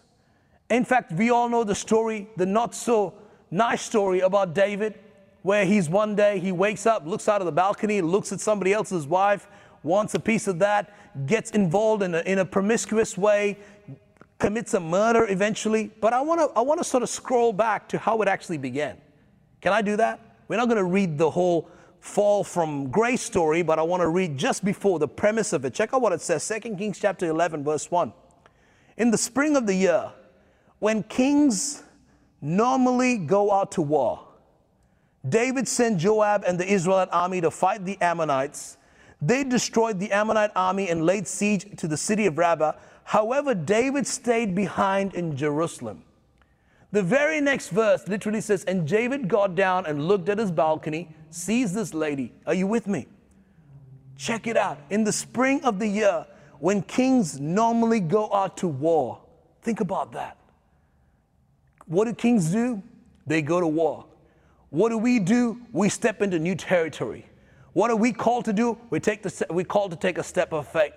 In 0.70 0.84
fact, 0.84 1.12
we 1.12 1.30
all 1.30 1.48
know 1.48 1.64
the 1.64 1.74
story, 1.74 2.28
the 2.36 2.46
not 2.46 2.74
so 2.74 3.14
nice 3.50 3.82
story 3.82 4.20
about 4.20 4.54
David, 4.54 4.98
where 5.42 5.64
he's 5.64 5.88
one 5.88 6.14
day, 6.14 6.38
he 6.38 6.52
wakes 6.52 6.86
up, 6.86 7.06
looks 7.06 7.28
out 7.28 7.40
of 7.40 7.46
the 7.46 7.52
balcony, 7.52 8.00
looks 8.00 8.32
at 8.32 8.40
somebody 8.40 8.72
else's 8.72 9.06
wife, 9.06 9.46
wants 9.82 10.14
a 10.14 10.20
piece 10.20 10.46
of 10.46 10.58
that, 10.58 10.94
gets 11.26 11.50
involved 11.50 12.02
in 12.02 12.14
a, 12.14 12.20
in 12.20 12.38
a 12.38 12.44
promiscuous 12.44 13.16
way, 13.16 13.58
commits 14.38 14.74
a 14.74 14.80
murder 14.80 15.26
eventually. 15.28 15.90
But 16.00 16.12
I 16.12 16.20
want 16.20 16.40
to 16.40 16.58
I 16.58 16.62
want 16.62 16.80
to 16.80 16.84
sort 16.84 17.02
of 17.02 17.08
scroll 17.08 17.52
back 17.52 17.88
to 17.90 17.98
how 17.98 18.20
it 18.22 18.28
actually 18.28 18.58
began. 18.58 18.98
Can 19.60 19.72
I 19.72 19.80
do 19.80 19.96
that? 19.96 20.20
We're 20.48 20.56
not 20.56 20.66
going 20.66 20.78
to 20.78 20.84
read 20.84 21.16
the 21.16 21.30
whole 21.30 21.70
fall 22.04 22.44
from 22.44 22.90
grace 22.90 23.22
story, 23.22 23.62
but 23.62 23.78
I 23.78 23.82
want 23.82 24.02
to 24.02 24.08
read 24.08 24.36
just 24.36 24.62
before 24.62 24.98
the 24.98 25.08
premise 25.08 25.54
of 25.54 25.64
it. 25.64 25.72
Check 25.72 25.94
out 25.94 26.02
what 26.02 26.12
it 26.12 26.20
says 26.20 26.46
2 26.46 26.76
Kings 26.76 27.00
chapter 27.00 27.24
11, 27.24 27.64
verse 27.64 27.90
1. 27.90 28.12
In 28.98 29.10
the 29.10 29.16
spring 29.16 29.56
of 29.56 29.66
the 29.66 29.74
year, 29.74 30.12
when 30.80 31.02
kings 31.04 31.82
normally 32.42 33.16
go 33.16 33.50
out 33.50 33.72
to 33.72 33.82
war, 33.82 34.20
David 35.26 35.66
sent 35.66 35.96
Joab 35.96 36.44
and 36.46 36.60
the 36.60 36.70
Israelite 36.70 37.08
army 37.10 37.40
to 37.40 37.50
fight 37.50 37.86
the 37.86 37.98
Ammonites. 38.02 38.76
They 39.22 39.42
destroyed 39.42 39.98
the 39.98 40.12
Ammonite 40.12 40.50
army 40.54 40.90
and 40.90 41.06
laid 41.06 41.26
siege 41.26 41.74
to 41.78 41.88
the 41.88 41.96
city 41.96 42.26
of 42.26 42.36
Rabbah. 42.36 42.72
However, 43.04 43.54
David 43.54 44.06
stayed 44.06 44.54
behind 44.54 45.14
in 45.14 45.38
Jerusalem. 45.38 46.02
The 46.92 47.02
very 47.02 47.40
next 47.40 47.70
verse 47.70 48.06
literally 48.06 48.42
says, 48.42 48.62
And 48.64 48.86
David 48.86 49.26
got 49.26 49.54
down 49.54 49.86
and 49.86 50.06
looked 50.06 50.28
at 50.28 50.38
his 50.38 50.52
balcony, 50.52 51.08
sees 51.34 51.72
this 51.72 51.92
lady. 51.92 52.32
Are 52.46 52.54
you 52.54 52.66
with 52.66 52.86
me? 52.86 53.06
Check 54.16 54.46
it 54.46 54.56
out. 54.56 54.78
In 54.90 55.02
the 55.02 55.12
spring 55.12 55.64
of 55.64 55.78
the 55.78 55.86
year, 55.86 56.26
when 56.60 56.82
kings 56.82 57.40
normally 57.40 58.00
go 58.00 58.32
out 58.32 58.56
to 58.58 58.68
war, 58.68 59.20
think 59.62 59.80
about 59.80 60.12
that. 60.12 60.36
What 61.86 62.04
do 62.04 62.14
kings 62.14 62.52
do? 62.52 62.82
They 63.26 63.42
go 63.42 63.60
to 63.60 63.66
war. 63.66 64.06
What 64.70 64.90
do 64.90 64.98
we 64.98 65.18
do? 65.18 65.60
We 65.72 65.88
step 65.88 66.22
into 66.22 66.38
new 66.38 66.54
territory. 66.54 67.26
What 67.72 67.90
are 67.90 67.96
we 67.96 68.12
called 68.12 68.44
to 68.44 68.52
do? 68.52 68.78
We 68.90 69.00
take 69.00 69.22
the 69.22 69.46
we 69.50 69.64
called 69.64 69.90
to 69.90 69.96
take 69.96 70.18
a 70.18 70.22
step 70.22 70.52
of 70.52 70.68
faith. 70.68 70.94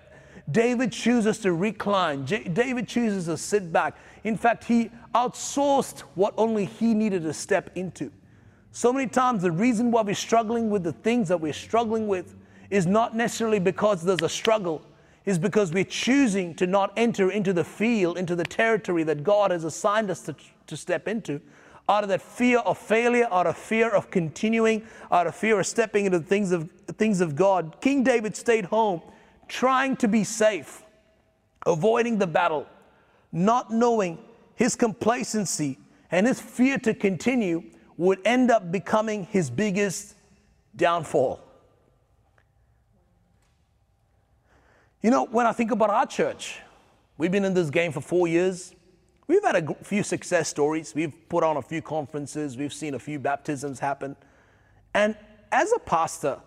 David 0.50 0.92
chooses 0.92 1.38
to 1.40 1.52
recline. 1.52 2.24
J- 2.24 2.44
David 2.44 2.86
chooses 2.86 3.26
to 3.26 3.36
sit 3.36 3.72
back. 3.72 3.96
In 4.22 4.36
fact, 4.36 4.64
he 4.64 4.90
outsourced 5.14 6.00
what 6.14 6.32
only 6.38 6.64
he 6.64 6.94
needed 6.94 7.22
to 7.24 7.32
step 7.32 7.70
into. 7.74 8.12
So 8.78 8.92
many 8.92 9.08
times, 9.08 9.42
the 9.42 9.50
reason 9.50 9.90
why 9.90 10.02
we're 10.02 10.14
struggling 10.14 10.70
with 10.70 10.84
the 10.84 10.92
things 10.92 11.26
that 11.30 11.40
we're 11.40 11.52
struggling 11.52 12.06
with 12.06 12.36
is 12.70 12.86
not 12.86 13.16
necessarily 13.16 13.58
because 13.58 14.04
there's 14.04 14.22
a 14.22 14.28
struggle, 14.28 14.82
is 15.24 15.36
because 15.36 15.72
we're 15.72 15.82
choosing 15.82 16.54
to 16.54 16.64
not 16.64 16.92
enter 16.96 17.28
into 17.32 17.52
the 17.52 17.64
field, 17.64 18.16
into 18.16 18.36
the 18.36 18.44
territory 18.44 19.02
that 19.02 19.24
God 19.24 19.50
has 19.50 19.64
assigned 19.64 20.12
us 20.12 20.20
to, 20.20 20.36
to 20.68 20.76
step 20.76 21.08
into. 21.08 21.40
Out 21.88 22.04
of 22.04 22.08
that 22.10 22.22
fear 22.22 22.60
of 22.60 22.78
failure, 22.78 23.26
out 23.32 23.48
of 23.48 23.58
fear 23.58 23.90
of 23.90 24.12
continuing, 24.12 24.84
out 25.10 25.26
of 25.26 25.34
fear 25.34 25.58
of 25.58 25.66
stepping 25.66 26.06
into 26.06 26.20
the 26.20 26.24
things 26.24 26.52
of, 26.52 26.70
things 26.98 27.20
of 27.20 27.34
God, 27.34 27.80
King 27.80 28.04
David 28.04 28.36
stayed 28.36 28.66
home 28.66 29.02
trying 29.48 29.96
to 29.96 30.06
be 30.06 30.22
safe, 30.22 30.84
avoiding 31.66 32.16
the 32.16 32.28
battle, 32.28 32.64
not 33.32 33.72
knowing 33.72 34.18
his 34.54 34.76
complacency 34.76 35.80
and 36.12 36.28
his 36.28 36.40
fear 36.40 36.78
to 36.78 36.94
continue 36.94 37.64
would 37.98 38.20
end 38.24 38.50
up 38.50 38.72
becoming 38.72 39.24
his 39.24 39.50
biggest 39.50 40.14
downfall. 40.74 41.40
You 45.02 45.10
know, 45.10 45.26
when 45.26 45.46
I 45.46 45.52
think 45.52 45.72
about 45.72 45.90
our 45.90 46.06
church, 46.06 46.60
we've 47.18 47.30
been 47.30 47.44
in 47.44 47.54
this 47.54 47.70
game 47.70 47.92
for 47.92 48.00
four 48.00 48.26
years. 48.26 48.74
We've 49.26 49.42
had 49.44 49.56
a 49.56 49.74
few 49.84 50.02
success 50.02 50.48
stories. 50.48 50.94
We've 50.94 51.12
put 51.28 51.44
on 51.44 51.56
a 51.56 51.62
few 51.62 51.82
conferences. 51.82 52.56
We've 52.56 52.72
seen 52.72 52.94
a 52.94 52.98
few 52.98 53.18
baptisms 53.18 53.80
happen. 53.80 54.16
And 54.94 55.16
as 55.52 55.72
a 55.72 55.78
pastor, 55.78 56.38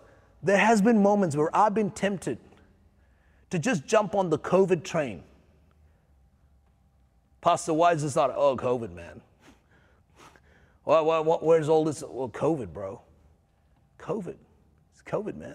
there 0.42 0.58
has 0.58 0.82
been 0.82 1.00
moments 1.02 1.36
where 1.36 1.54
I've 1.54 1.74
been 1.74 1.90
tempted 1.90 2.38
to 3.50 3.58
just 3.58 3.86
jump 3.86 4.14
on 4.14 4.30
the 4.30 4.38
COVID 4.38 4.82
train. 4.82 5.22
Pastor, 7.42 7.74
why 7.74 7.92
is 7.92 8.02
this 8.02 8.16
not? 8.16 8.32
Oh, 8.34 8.56
COVID, 8.56 8.92
man. 8.92 9.20
Well, 10.84 11.04
well, 11.04 11.38
where's 11.42 11.68
all 11.68 11.84
this? 11.84 12.02
Well, 12.06 12.28
COVID, 12.28 12.72
bro. 12.72 13.00
COVID. 13.98 14.36
It's 14.92 15.02
COVID, 15.02 15.36
man. 15.36 15.54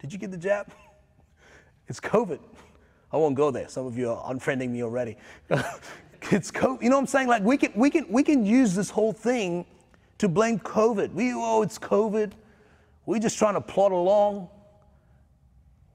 Did 0.00 0.12
you 0.12 0.18
get 0.18 0.30
the 0.30 0.38
jab? 0.38 0.72
It's 1.86 2.00
COVID. 2.00 2.38
I 3.12 3.18
won't 3.18 3.34
go 3.34 3.50
there. 3.50 3.68
Some 3.68 3.84
of 3.84 3.98
you 3.98 4.10
are 4.10 4.32
unfriending 4.32 4.70
me 4.70 4.82
already. 4.82 5.18
it's 6.30 6.50
COVID. 6.50 6.82
You 6.82 6.88
know 6.88 6.96
what 6.96 7.02
I'm 7.02 7.06
saying? 7.06 7.28
Like 7.28 7.42
we 7.42 7.58
can 7.58 7.72
we 7.74 7.90
can 7.90 8.06
we 8.08 8.22
can 8.22 8.46
use 8.46 8.74
this 8.74 8.88
whole 8.88 9.12
thing 9.12 9.66
to 10.16 10.26
blame 10.26 10.58
COVID. 10.60 11.12
We 11.12 11.34
oh 11.34 11.60
it's 11.60 11.78
COVID. 11.78 12.32
We're 13.04 13.18
just 13.18 13.36
trying 13.36 13.52
to 13.52 13.60
plot 13.60 13.92
along. 13.92 14.48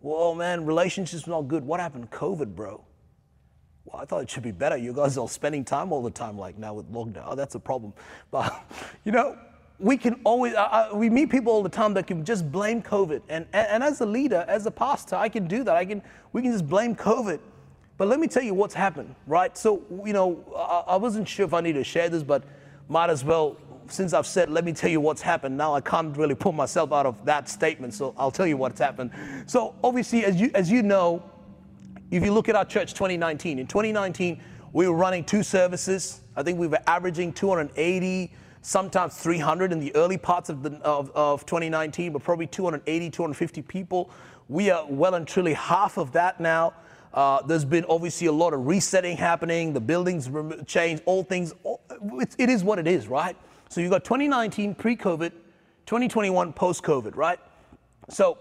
Well, 0.01 0.35
man, 0.35 0.63
relationships 0.63 1.25
not 1.25 1.47
good. 1.47 1.63
What 1.65 1.79
happened? 1.79 2.11
COVID, 2.11 2.55
bro. 2.55 2.83
Well, 3.91 4.01
I 4.01 4.05
thought 4.05 4.21
it 4.21 4.29
should 4.29 4.43
be 4.43 4.51
better. 4.51 4.77
You 4.77 4.93
guys 4.93 5.17
are 5.17 5.27
spending 5.27 5.65
time 5.65 5.91
all 5.91 6.03
the 6.03 6.11
time, 6.11 6.37
like 6.37 6.57
now 6.59 6.75
with 6.75 6.91
lockdown. 6.91 7.23
Oh, 7.25 7.35
that's 7.35 7.55
a 7.55 7.59
problem. 7.59 7.93
But 8.29 8.65
you 9.03 9.11
know, 9.11 9.35
we 9.79 9.97
can 9.97 10.19
always 10.23 10.53
uh, 10.53 10.89
we 10.93 11.09
meet 11.09 11.29
people 11.29 11.51
all 11.51 11.63
the 11.63 11.69
time 11.69 11.93
that 11.95 12.05
can 12.05 12.23
just 12.23 12.51
blame 12.51 12.83
COVID. 12.83 13.21
And, 13.29 13.47
and 13.51 13.67
and 13.67 13.83
as 13.83 14.01
a 14.01 14.05
leader, 14.05 14.45
as 14.47 14.65
a 14.67 14.71
pastor, 14.71 15.15
I 15.15 15.27
can 15.27 15.47
do 15.47 15.63
that. 15.63 15.75
I 15.75 15.85
can 15.85 16.03
we 16.33 16.43
can 16.43 16.51
just 16.51 16.67
blame 16.67 16.95
COVID. 16.95 17.39
But 17.97 18.07
let 18.07 18.19
me 18.19 18.27
tell 18.27 18.43
you 18.43 18.53
what's 18.53 18.75
happened, 18.75 19.13
right? 19.25 19.57
So 19.57 19.81
you 20.05 20.13
know, 20.13 20.43
I, 20.55 20.93
I 20.93 20.95
wasn't 20.97 21.27
sure 21.27 21.45
if 21.45 21.53
I 21.53 21.61
need 21.61 21.73
to 21.73 21.83
share 21.83 22.09
this, 22.09 22.21
but 22.21 22.43
might 22.89 23.09
as 23.09 23.23
well 23.23 23.57
since 23.87 24.13
I've 24.13 24.27
said, 24.27 24.51
let 24.51 24.65
me 24.65 24.71
tell 24.71 24.91
you 24.91 25.01
what's 25.01 25.23
happened, 25.23 25.57
now 25.57 25.73
I 25.73 25.81
can't 25.81 26.15
really 26.15 26.35
pull 26.35 26.51
myself 26.51 26.91
out 26.91 27.07
of 27.07 27.25
that 27.25 27.49
statement, 27.49 27.95
so 27.95 28.13
I'll 28.19 28.29
tell 28.29 28.45
you 28.45 28.55
what's 28.55 28.79
happened. 28.79 29.09
So, 29.47 29.73
obviously, 29.83 30.25
as 30.25 30.39
you, 30.39 30.51
as 30.53 30.69
you 30.69 30.83
know, 30.83 31.23
if 32.11 32.23
you 32.23 32.33
look 32.33 32.49
at 32.49 32.55
our 32.55 32.65
church 32.65 32.93
2019, 32.93 33.59
in 33.59 33.67
2019, 33.67 34.41
we 34.73 34.87
were 34.87 34.95
running 34.95 35.23
two 35.23 35.43
services. 35.43 36.21
I 36.35 36.43
think 36.43 36.59
we 36.59 36.67
were 36.67 36.79
averaging 36.87 37.33
280, 37.33 38.31
sometimes 38.61 39.17
300 39.17 39.71
in 39.71 39.79
the 39.79 39.95
early 39.95 40.17
parts 40.17 40.49
of, 40.49 40.63
the, 40.63 40.71
of, 40.81 41.11
of 41.11 41.45
2019, 41.45 42.13
but 42.13 42.23
probably 42.23 42.47
280, 42.47 43.09
250 43.09 43.61
people. 43.63 44.11
We 44.47 44.69
are 44.69 44.85
well 44.87 45.15
and 45.15 45.27
truly 45.27 45.53
half 45.53 45.97
of 45.97 46.11
that 46.13 46.39
now. 46.39 46.73
Uh, 47.13 47.41
there's 47.43 47.65
been 47.65 47.85
obviously 47.89 48.27
a 48.27 48.31
lot 48.31 48.53
of 48.53 48.67
resetting 48.67 49.17
happening. 49.17 49.73
The 49.73 49.81
buildings 49.81 50.29
changed, 50.65 51.03
all 51.05 51.23
things. 51.23 51.53
it 52.37 52.49
is 52.49 52.63
what 52.63 52.79
it 52.79 52.87
is, 52.87 53.07
right? 53.07 53.35
So 53.69 53.81
you've 53.81 53.91
got 53.91 54.03
2019 54.03 54.75
pre-COVID, 54.75 55.31
2021 55.85 56.53
post-COVID, 56.53 57.15
right? 57.15 57.39
So 58.09 58.37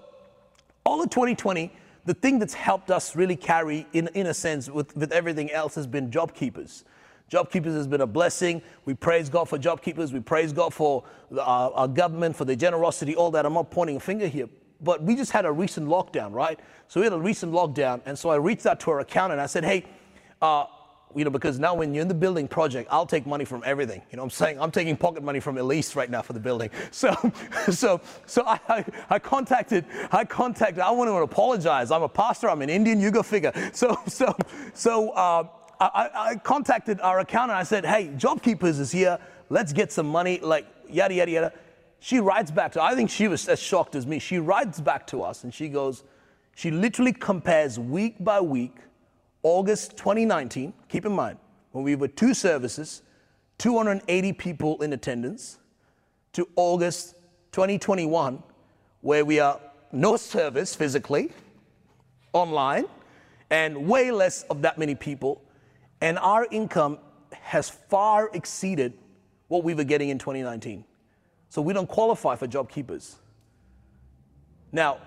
all 0.85 1.03
of 1.03 1.11
2020, 1.11 1.73
the 2.09 2.15
thing 2.15 2.39
that's 2.39 2.55
helped 2.55 2.91
us 2.91 3.15
really 3.15 3.37
carry, 3.37 3.87
in, 3.93 4.09
in 4.15 4.29
a 4.29 4.33
sense, 4.33 4.71
with, 4.71 4.97
with 4.97 5.13
everything 5.13 5.51
else 5.51 5.75
has 5.75 5.87
been 5.87 6.11
job 6.11 6.35
keepers. 6.35 6.85
Job 7.29 7.51
keepers 7.51 7.75
has 7.75 7.87
been 7.87 8.01
a 8.01 8.07
blessing. 8.07 8.63
We 8.87 8.95
praise 8.95 9.29
God 9.29 9.47
for 9.47 9.59
job 9.59 9.83
keepers. 9.83 10.11
We 10.11 10.21
praise 10.21 10.55
God 10.55 10.73
for 10.73 11.05
our, 11.39 11.71
our 11.73 11.87
government, 11.87 12.35
for 12.35 12.47
their 12.47 12.57
generosity, 12.57 13.15
all 13.15 13.31
that. 13.33 13.45
I'm 13.45 13.53
not 13.53 13.71
pointing 13.71 13.97
a 13.97 14.01
finger 14.01 14.27
here. 14.27 14.49
But 14.81 15.03
we 15.03 15.17
just 15.17 15.33
had 15.33 15.45
a 15.45 15.53
recent 15.53 15.87
lockdown, 15.87 16.33
right? 16.33 16.59
So 16.87 17.01
we 17.01 17.05
had 17.05 17.13
a 17.13 17.19
recent 17.19 17.53
lockdown. 17.53 18.01
And 18.07 18.19
so 18.19 18.31
I 18.31 18.37
reached 18.37 18.65
out 18.65 18.81
to 18.81 18.91
our 18.91 19.01
accountant. 19.01 19.39
I 19.39 19.47
said, 19.47 19.65
hey, 19.65 19.85
uh, 20.41 20.65
you 21.15 21.25
know, 21.25 21.31
because 21.31 21.59
now 21.59 21.75
when 21.75 21.95
you're 21.95 22.03
in 22.03 22.09
the 22.09 22.15
building 22.15 22.47
project, 22.47 22.89
I'll 22.91 23.07
take 23.07 23.27
money 23.27 23.45
from 23.45 23.63
everything. 23.65 24.03
You 24.11 24.17
know 24.17 24.23
I'm 24.23 24.31
saying? 24.31 24.61
I'm 24.61 24.71
taking 24.71 24.97
pocket 24.97 25.23
money 25.23 25.41
from 25.41 25.57
Elise 25.59 25.97
right 25.97 26.11
now 26.11 26.23
for 26.23 26.33
the 26.33 26.41
building. 26.41 26.71
So, 26.91 27.15
so, 27.71 28.01
so 28.27 28.43
I, 28.45 28.59
I, 28.69 28.85
I, 29.11 29.19
contacted, 29.19 29.85
I 30.11 30.25
contacted, 30.25 30.81
I 30.81 30.91
want 30.91 31.09
to 31.09 31.15
apologize. 31.17 31.91
I'm 31.91 32.03
a 32.03 32.09
pastor, 32.09 32.49
I'm 32.51 32.63
an 32.63 32.71
Indian, 32.71 33.01
you 33.01 33.11
go 33.11 33.23
figure. 33.23 33.53
So, 33.73 33.97
so, 34.07 34.37
so 34.75 35.11
uh, 35.11 35.47
I, 35.81 36.11
I 36.15 36.37
contacted 36.37 37.01
our 37.01 37.21
accountant. 37.21 37.59
I 37.59 37.63
said, 37.63 37.85
hey, 37.85 38.09
JobKeepers 38.17 38.81
is 38.81 38.91
here. 38.91 39.19
Let's 39.49 39.73
get 39.73 39.93
some 39.93 40.09
money, 40.09 40.41
like 40.43 40.67
yada, 40.89 41.15
yada, 41.15 41.31
yada. 41.31 41.53
She 42.01 42.21
writes 42.21 42.51
back 42.51 42.73
to, 42.73 42.83
I 42.83 42.95
think 42.95 43.11
she 43.11 43.29
was 43.29 43.49
as 43.49 43.61
shocked 43.61 43.95
as 43.95 44.07
me. 44.07 44.19
She 44.19 44.39
writes 44.39 44.81
back 44.81 45.07
to 45.09 45.23
us 45.23 45.45
and 45.45 45.55
she 45.55 45.69
goes, 45.69 46.05
she 46.55 46.71
literally 46.71 47.13
compares 47.13 47.79
week 47.79 48.17
by 48.19 48.41
week 48.41 48.77
August 49.43 49.97
2019, 49.97 50.73
keep 50.89 51.07
in 51.07 51.13
mind, 51.13 51.39
when 51.73 51.85
we 51.85 51.95
were 51.95 52.09
two 52.09 52.35
services, 52.35 53.03
280 53.59 54.33
people 54.33 54.83
in 54.83 54.93
attendance, 54.93 55.59
to 56.33 56.49
August 56.57 57.15
2021, 57.53 58.43
where 59.01 59.25
we 59.25 59.41
are 59.41 59.61
no 59.93 60.17
service 60.17 60.75
physically, 60.75 61.31
online, 62.33 62.85
and 63.51 63.89
way 63.89 64.11
less 64.11 64.43
of 64.45 64.63
that 64.63 64.79
many 64.79 64.95
people, 64.95 65.43
and 66.01 66.19
our 66.19 66.47
income 66.51 66.99
has 67.33 67.71
far 67.71 68.31
exceeded 68.35 68.93
what 69.49 69.65
we 69.65 69.75
were 69.75 69.85
getting 69.85 70.11
in 70.11 70.19
2019. 70.19 70.85
So 71.49 71.63
we 71.63 71.73
don't 71.73 71.89
qualify 71.89 72.37
for 72.37 72.47
job 72.47 72.71
keepers. 72.71 73.17
Now, 74.71 74.99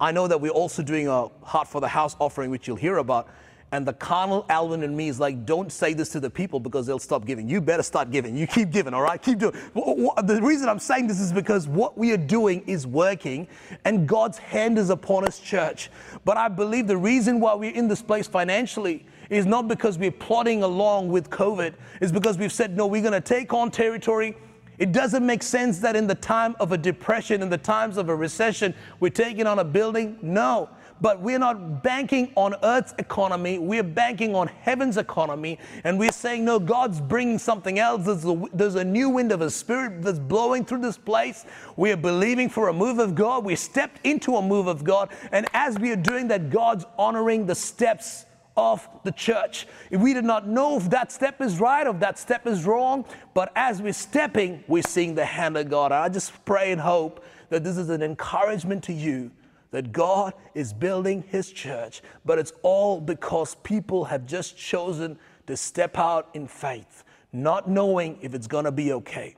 I 0.00 0.12
know 0.12 0.26
that 0.26 0.40
we're 0.40 0.50
also 0.50 0.82
doing 0.82 1.08
a 1.08 1.28
Heart 1.42 1.68
for 1.68 1.80
the 1.80 1.88
House 1.88 2.16
offering, 2.18 2.50
which 2.50 2.66
you'll 2.66 2.76
hear 2.76 2.98
about, 2.98 3.28
and 3.76 3.84
the 3.86 3.92
carnal 3.92 4.46
Alvin 4.48 4.82
in 4.82 4.96
me 4.96 5.08
is 5.08 5.20
like, 5.20 5.44
don't 5.44 5.70
say 5.70 5.92
this 5.92 6.08
to 6.08 6.18
the 6.18 6.30
people 6.30 6.58
because 6.58 6.86
they'll 6.86 6.98
stop 6.98 7.26
giving. 7.26 7.46
You 7.46 7.60
better 7.60 7.82
start 7.82 8.10
giving. 8.10 8.34
You 8.34 8.46
keep 8.46 8.70
giving, 8.70 8.94
all 8.94 9.02
right? 9.02 9.20
Keep 9.20 9.38
doing. 9.38 9.54
The 9.74 10.40
reason 10.42 10.70
I'm 10.70 10.78
saying 10.78 11.08
this 11.08 11.20
is 11.20 11.30
because 11.30 11.68
what 11.68 11.98
we 11.98 12.10
are 12.12 12.16
doing 12.16 12.62
is 12.66 12.86
working 12.86 13.46
and 13.84 14.08
God's 14.08 14.38
hand 14.38 14.78
is 14.78 14.88
upon 14.88 15.26
us, 15.26 15.38
church. 15.38 15.90
But 16.24 16.38
I 16.38 16.48
believe 16.48 16.86
the 16.86 16.96
reason 16.96 17.38
why 17.38 17.52
we're 17.52 17.74
in 17.74 17.86
this 17.86 18.00
place 18.00 18.26
financially 18.26 19.04
is 19.28 19.44
not 19.44 19.68
because 19.68 19.98
we're 19.98 20.10
plodding 20.10 20.62
along 20.62 21.10
with 21.10 21.28
COVID, 21.28 21.74
it's 22.00 22.12
because 22.12 22.38
we've 22.38 22.52
said, 22.52 22.78
no, 22.78 22.86
we're 22.86 23.02
going 23.02 23.12
to 23.12 23.20
take 23.20 23.52
on 23.52 23.70
territory. 23.70 24.34
It 24.78 24.92
doesn't 24.92 25.24
make 25.24 25.42
sense 25.42 25.80
that 25.80 25.96
in 25.96 26.06
the 26.06 26.14
time 26.14 26.56
of 26.60 26.72
a 26.72 26.78
depression, 26.78 27.42
in 27.42 27.50
the 27.50 27.58
times 27.58 27.98
of 27.98 28.08
a 28.08 28.16
recession, 28.16 28.72
we're 29.00 29.10
taking 29.10 29.46
on 29.46 29.58
a 29.58 29.64
building. 29.64 30.18
No 30.22 30.70
but 31.00 31.20
we're 31.20 31.38
not 31.38 31.82
banking 31.82 32.32
on 32.36 32.54
earth's 32.62 32.94
economy. 32.98 33.58
We're 33.58 33.82
banking 33.82 34.34
on 34.34 34.48
heaven's 34.48 34.96
economy. 34.96 35.58
And 35.84 35.98
we're 35.98 36.12
saying, 36.12 36.44
no, 36.44 36.58
God's 36.58 37.00
bringing 37.00 37.38
something 37.38 37.78
else. 37.78 38.04
There's 38.04 38.24
a, 38.24 38.42
there's 38.52 38.74
a 38.76 38.84
new 38.84 39.10
wind 39.10 39.32
of 39.32 39.40
a 39.40 39.50
spirit 39.50 40.02
that's 40.02 40.18
blowing 40.18 40.64
through 40.64 40.80
this 40.80 40.98
place. 40.98 41.44
We're 41.76 41.96
believing 41.96 42.48
for 42.48 42.68
a 42.68 42.72
move 42.72 42.98
of 42.98 43.14
God. 43.14 43.44
We 43.44 43.56
stepped 43.56 44.04
into 44.04 44.36
a 44.36 44.42
move 44.42 44.66
of 44.66 44.84
God. 44.84 45.10
And 45.32 45.46
as 45.52 45.78
we 45.78 45.90
are 45.92 45.96
doing 45.96 46.28
that, 46.28 46.50
God's 46.50 46.84
honoring 46.98 47.46
the 47.46 47.54
steps 47.54 48.24
of 48.56 48.88
the 49.04 49.12
church. 49.12 49.66
We 49.90 50.14
did 50.14 50.24
not 50.24 50.48
know 50.48 50.78
if 50.78 50.88
that 50.90 51.12
step 51.12 51.42
is 51.42 51.60
right 51.60 51.86
or 51.86 51.90
if 51.90 52.00
that 52.00 52.18
step 52.18 52.46
is 52.46 52.64
wrong, 52.64 53.04
but 53.34 53.52
as 53.54 53.82
we're 53.82 53.92
stepping, 53.92 54.64
we're 54.66 54.82
seeing 54.82 55.14
the 55.14 55.26
hand 55.26 55.58
of 55.58 55.68
God. 55.68 55.92
And 55.92 56.00
I 56.00 56.08
just 56.08 56.32
pray 56.46 56.72
and 56.72 56.80
hope 56.80 57.22
that 57.50 57.64
this 57.64 57.76
is 57.76 57.90
an 57.90 58.02
encouragement 58.02 58.82
to 58.84 58.94
you 58.94 59.30
that 59.76 59.92
God 59.92 60.32
is 60.54 60.72
building 60.72 61.22
his 61.28 61.52
church, 61.52 62.00
but 62.24 62.38
it's 62.38 62.54
all 62.62 62.98
because 62.98 63.56
people 63.56 64.06
have 64.06 64.24
just 64.24 64.56
chosen 64.56 65.18
to 65.46 65.54
step 65.54 65.98
out 65.98 66.30
in 66.32 66.48
faith, 66.48 67.04
not 67.30 67.68
knowing 67.68 68.16
if 68.22 68.32
it's 68.32 68.46
going 68.46 68.64
to 68.64 68.72
be 68.72 68.94
okay. 68.94 69.36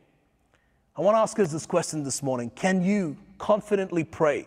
I 0.97 1.01
want 1.01 1.17
to 1.17 1.19
ask 1.19 1.37
us 1.41 1.51
this 1.51 1.67
question 1.67 2.05
this 2.05 2.23
morning 2.23 2.51
Can 2.51 2.85
you 2.85 3.17
confidently 3.39 4.05
pray, 4.05 4.47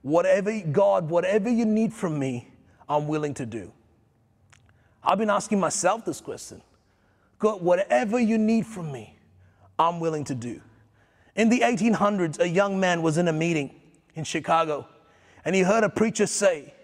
whatever, 0.00 0.58
God, 0.58 1.10
whatever 1.10 1.50
you 1.50 1.66
need 1.66 1.92
from 1.92 2.18
me, 2.18 2.48
I'm 2.88 3.06
willing 3.06 3.34
to 3.34 3.44
do? 3.44 3.70
I've 5.04 5.18
been 5.18 5.28
asking 5.28 5.60
myself 5.60 6.06
this 6.06 6.22
question 6.22 6.62
God, 7.38 7.60
whatever 7.60 8.18
you 8.18 8.38
need 8.38 8.64
from 8.64 8.90
me, 8.90 9.18
I'm 9.78 10.00
willing 10.00 10.24
to 10.24 10.34
do. 10.34 10.62
In 11.34 11.50
the 11.50 11.60
1800s, 11.60 12.40
a 12.40 12.48
young 12.48 12.80
man 12.80 13.02
was 13.02 13.18
in 13.18 13.28
a 13.28 13.34
meeting 13.34 13.78
in 14.14 14.24
Chicago 14.24 14.86
and 15.46 15.54
he 15.54 15.62
heard 15.62 15.84
a 15.84 15.88
preacher 15.88 16.26
say, 16.26 16.74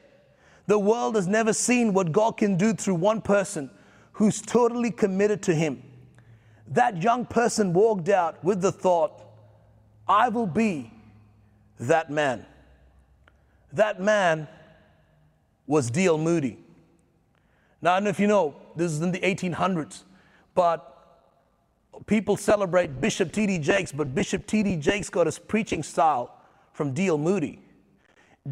The 0.68 0.79
world 0.79 1.16
has 1.16 1.27
never 1.27 1.53
seen 1.53 1.92
what 1.92 2.12
God 2.12 2.37
can 2.37 2.57
do 2.57 2.72
through 2.72 2.94
one 2.94 3.20
person 3.20 3.68
who's 4.12 4.40
totally 4.40 4.92
committed 4.92 5.42
to 5.42 5.55
Him. 5.55 5.83
That 6.68 7.03
young 7.03 7.27
person 7.27 7.72
walked 7.72 8.09
out 8.09 8.42
with 8.44 8.62
the 8.62 8.70
thought, 8.70 9.20
I 10.07 10.29
will 10.29 10.46
be 10.46 10.92
that 11.81 12.09
man. 12.09 12.46
That 13.72 14.01
man 14.01 14.46
was 15.66 15.90
D.L. 15.90 16.18
Moody. 16.18 16.57
Now, 17.81 17.94
I 17.94 17.96
don't 17.96 18.05
know 18.05 18.11
if 18.11 18.20
you 18.20 18.29
know, 18.29 18.55
this 18.77 18.92
is 18.92 19.01
in 19.03 19.11
the 19.11 19.18
1800s, 19.18 20.05
but 20.55 20.88
people 22.07 22.37
celebrate 22.37 23.01
Bishop 23.01 23.33
T.D. 23.33 23.59
Jakes, 23.59 23.90
but 23.90 24.14
Bishop 24.14 24.46
T.D. 24.46 24.77
Jakes 24.77 25.11
got 25.11 25.27
his 25.27 25.38
preaching 25.40 25.83
style 25.83 26.37
from 26.72 26.92
D.L. 26.92 27.18
Moody. 27.18 27.59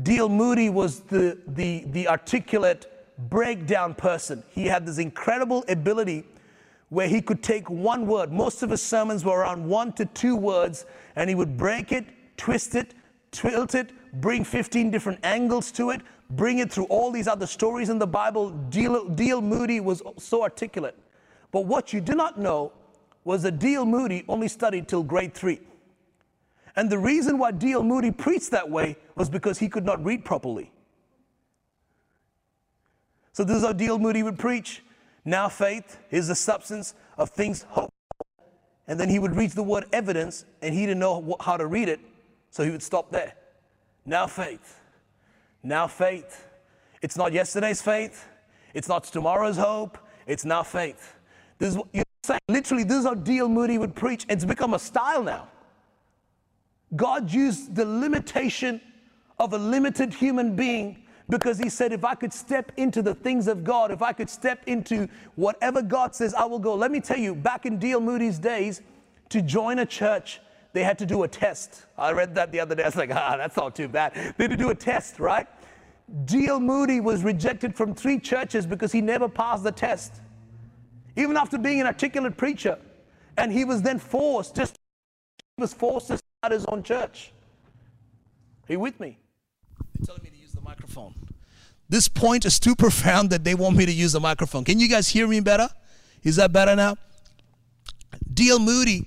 D.L. 0.02 0.28
Moody 0.28 0.70
was 0.70 1.00
the, 1.00 1.38
the, 1.48 1.84
the 1.88 2.08
articulate 2.08 2.86
breakdown 3.28 3.94
person. 3.94 4.42
He 4.50 4.66
had 4.66 4.86
this 4.86 4.98
incredible 4.98 5.64
ability 5.68 6.24
where 6.88 7.08
he 7.08 7.20
could 7.20 7.42
take 7.42 7.68
one 7.68 8.06
word. 8.06 8.32
Most 8.32 8.62
of 8.62 8.70
his 8.70 8.82
sermons 8.82 9.24
were 9.24 9.38
around 9.38 9.68
one 9.68 9.92
to 9.94 10.04
two 10.06 10.36
words, 10.36 10.86
and 11.16 11.28
he 11.28 11.34
would 11.34 11.56
break 11.56 11.92
it 11.92 12.06
twist 12.40 12.74
it, 12.74 12.94
tilt 13.32 13.74
it, 13.74 13.92
bring 14.22 14.44
15 14.44 14.90
different 14.90 15.20
angles 15.22 15.70
to 15.72 15.90
it, 15.90 16.00
bring 16.30 16.58
it 16.58 16.72
through 16.72 16.86
all 16.86 17.10
these 17.10 17.28
other 17.28 17.46
stories 17.46 17.90
in 17.90 17.98
the 17.98 18.06
Bible. 18.06 18.50
D.L., 18.70 19.10
D.L. 19.10 19.42
Moody 19.42 19.78
was 19.78 20.02
so 20.16 20.42
articulate. 20.42 20.96
But 21.52 21.66
what 21.66 21.92
you 21.92 22.00
do 22.00 22.14
not 22.14 22.38
know 22.40 22.72
was 23.24 23.42
that 23.42 23.58
D.L. 23.58 23.84
Moody 23.84 24.24
only 24.26 24.48
studied 24.48 24.88
till 24.88 25.02
grade 25.02 25.34
three. 25.34 25.60
And 26.76 26.90
the 26.90 26.98
reason 26.98 27.38
why 27.38 27.50
D.L. 27.52 27.82
Moody 27.82 28.10
preached 28.10 28.50
that 28.52 28.68
way 28.68 28.96
was 29.16 29.28
because 29.28 29.58
he 29.58 29.68
could 29.68 29.84
not 29.84 30.02
read 30.04 30.24
properly. 30.24 30.72
So 33.32 33.44
this 33.44 33.56
is 33.58 33.62
how 33.62 33.72
D.L. 33.72 33.98
Moody 33.98 34.22
would 34.22 34.38
preach. 34.38 34.82
Now 35.24 35.48
faith 35.48 35.98
is 36.10 36.28
the 36.28 36.34
substance 36.34 36.94
of 37.18 37.30
things 37.30 37.62
hoped. 37.68 37.92
And 38.86 38.98
then 38.98 39.08
he 39.08 39.18
would 39.18 39.36
read 39.36 39.52
the 39.52 39.62
word 39.62 39.84
evidence 39.92 40.44
and 40.62 40.74
he 40.74 40.80
didn't 40.80 40.98
know 40.98 41.36
how 41.40 41.56
to 41.56 41.66
read 41.66 41.88
it. 41.88 42.00
So 42.50 42.64
he 42.64 42.70
would 42.70 42.82
stop 42.82 43.10
there. 43.12 43.34
Now 44.04 44.26
faith. 44.26 44.80
Now 45.62 45.86
faith. 45.86 46.48
It's 47.02 47.16
not 47.16 47.32
yesterday's 47.32 47.80
faith. 47.80 48.26
It's 48.74 48.88
not 48.88 49.04
tomorrow's 49.04 49.56
hope. 49.56 49.98
It's 50.26 50.44
now 50.44 50.62
faith. 50.62 51.14
This 51.58 51.70
is 51.70 51.76
what 51.76 51.88
you're 51.92 52.04
saying. 52.24 52.40
Literally, 52.48 52.84
this 52.84 52.98
is 52.98 53.04
how 53.04 53.14
D.L. 53.14 53.48
Moody 53.48 53.78
would 53.78 53.94
preach. 53.94 54.26
It's 54.28 54.44
become 54.44 54.74
a 54.74 54.78
style 54.78 55.22
now. 55.22 55.48
God 56.96 57.32
used 57.32 57.74
the 57.74 57.84
limitation 57.84 58.80
of 59.38 59.52
a 59.52 59.58
limited 59.58 60.12
human 60.12 60.56
being 60.56 61.04
because 61.28 61.58
he 61.58 61.68
said, 61.68 61.92
if 61.92 62.04
I 62.04 62.14
could 62.14 62.32
step 62.32 62.72
into 62.76 63.02
the 63.02 63.14
things 63.14 63.46
of 63.46 63.62
God, 63.62 63.92
if 63.92 64.02
I 64.02 64.12
could 64.12 64.28
step 64.28 64.62
into 64.66 65.08
whatever 65.36 65.80
God 65.80 66.14
says, 66.14 66.34
I 66.34 66.44
will 66.44 66.58
go. 66.58 66.74
Let 66.74 66.90
me 66.90 67.00
tell 67.00 67.18
you, 67.18 67.34
back 67.34 67.66
in 67.66 67.78
D.L. 67.78 68.00
Moody's 68.00 68.38
days, 68.38 68.82
to 69.28 69.40
join 69.40 69.78
a 69.78 69.86
church, 69.86 70.40
they 70.72 70.82
had 70.82 70.98
to 70.98 71.06
do 71.06 71.22
a 71.22 71.28
test. 71.28 71.86
I 71.96 72.10
read 72.12 72.34
that 72.34 72.50
the 72.50 72.60
other 72.60 72.74
day. 72.74 72.82
I 72.82 72.86
was 72.86 72.96
like, 72.96 73.14
ah, 73.14 73.36
that's 73.36 73.56
not 73.56 73.76
too 73.76 73.88
bad. 73.88 74.14
They 74.36 74.44
had 74.44 74.50
to 74.50 74.56
do 74.56 74.70
a 74.70 74.74
test, 74.74 75.20
right? 75.20 75.46
D.L. 76.24 76.58
Moody 76.58 77.00
was 77.00 77.22
rejected 77.22 77.76
from 77.76 77.94
three 77.94 78.18
churches 78.18 78.66
because 78.66 78.90
he 78.90 79.00
never 79.00 79.28
passed 79.28 79.62
the 79.62 79.72
test, 79.72 80.20
even 81.16 81.36
after 81.36 81.56
being 81.56 81.80
an 81.80 81.86
articulate 81.86 82.36
preacher. 82.36 82.76
And 83.36 83.52
he 83.52 83.64
was 83.64 83.82
then 83.82 84.00
forced, 84.00 84.56
just 84.56 84.76
he 85.56 85.60
was 85.60 85.72
forced 85.72 86.08
to 86.08 86.18
his 86.48 86.64
own 86.66 86.82
church. 86.82 87.32
Are 88.68 88.72
you 88.72 88.80
with 88.80 88.98
me? 88.98 89.18
They're 89.98 90.06
telling 90.06 90.22
me 90.22 90.30
to 90.30 90.36
use 90.36 90.52
the 90.52 90.62
microphone. 90.62 91.14
This 91.88 92.08
point 92.08 92.46
is 92.46 92.58
too 92.58 92.74
profound 92.78 93.30
that 93.30 93.44
they 93.44 93.54
want 93.54 93.76
me 93.76 93.84
to 93.84 93.92
use 93.92 94.12
the 94.12 94.20
microphone. 94.20 94.64
Can 94.64 94.80
you 94.80 94.88
guys 94.88 95.08
hear 95.08 95.26
me 95.26 95.40
better? 95.40 95.68
Is 96.22 96.36
that 96.36 96.52
better 96.52 96.74
now? 96.74 96.96
D.L. 98.32 98.58
Moody 98.58 99.06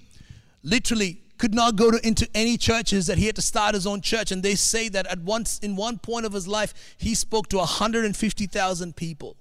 literally 0.62 1.22
could 1.40 1.56
not 1.56 1.76
go 1.76 1.92
to, 1.92 2.08
into 2.08 2.28
any 2.36 2.56
churches 2.56 3.08
that 3.08 3.18
he 3.18 3.26
had 3.26 3.36
to 3.36 3.42
start 3.42 3.74
his 3.74 3.88
own 3.88 4.02
church 4.02 4.32
and 4.32 4.44
they 4.44 4.56
say 4.56 4.88
that 4.90 5.08
at 5.08 5.20
once 5.20 5.60
in 5.60 5.76
one 5.76 5.98
point 5.98 6.26
of 6.26 6.34
his 6.34 6.48
life 6.48 6.96
he 6.98 7.16
spoke 7.16 7.50
to 7.50 7.58
150,000 7.58 8.96
people 8.96 9.36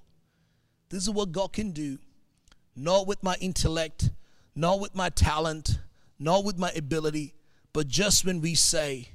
this 0.89 1.03
is 1.03 1.09
what 1.09 1.31
God 1.31 1.53
can 1.53 1.71
do 1.71 1.99
not 2.75 3.07
with 3.07 3.23
my 3.23 3.35
intellect 3.39 4.09
not 4.55 4.81
with 4.81 4.93
my 4.95 5.09
talent 5.09 5.79
not 6.19 6.43
with 6.43 6.57
my 6.57 6.71
ability 6.71 7.33
but 7.73 7.87
just 7.87 8.25
when 8.25 8.41
we 8.41 8.55
say 8.55 9.09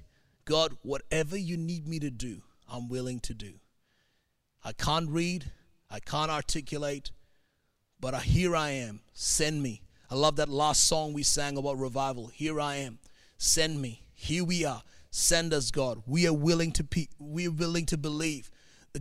God 0.45 0.77
whatever 0.83 1.37
you 1.37 1.57
need 1.57 1.87
me 1.87 1.99
to 2.01 2.11
do 2.11 2.43
I'm 2.71 2.89
willing 2.89 3.21
to 3.21 3.35
do 3.35 3.55
I 4.65 4.73
can't 4.73 5.09
read 5.09 5.51
I 5.91 6.01
can't 6.01 6.31
articulate 6.31 7.11
but 8.01 8.15
here 8.23 8.55
I 8.55 8.71
am 8.71 9.01
send 9.13 9.63
me 9.63 9.83
I 10.11 10.15
love 10.15 10.37
that 10.37 10.49
last 10.49 10.85
song 10.85 11.13
we 11.13 11.23
sang 11.23 11.59
about 11.59 11.79
revival. 11.79 12.29
Here 12.29 12.59
I 12.61 12.77
am. 12.77 12.99
Send 13.37 13.81
me. 13.81 14.07
Here 14.15 14.43
we 14.43 14.65
are. 14.65 14.83
Send 15.11 15.53
us, 15.53 15.71
God. 15.71 16.03
We 16.07 16.27
are 16.27 16.33
willing 16.33 16.73
to 16.73 16.85
pe- 16.85 17.09
we 17.19 17.47
are 17.47 17.53
willing 17.53 17.85
to 17.87 17.99
believe, 17.99 18.51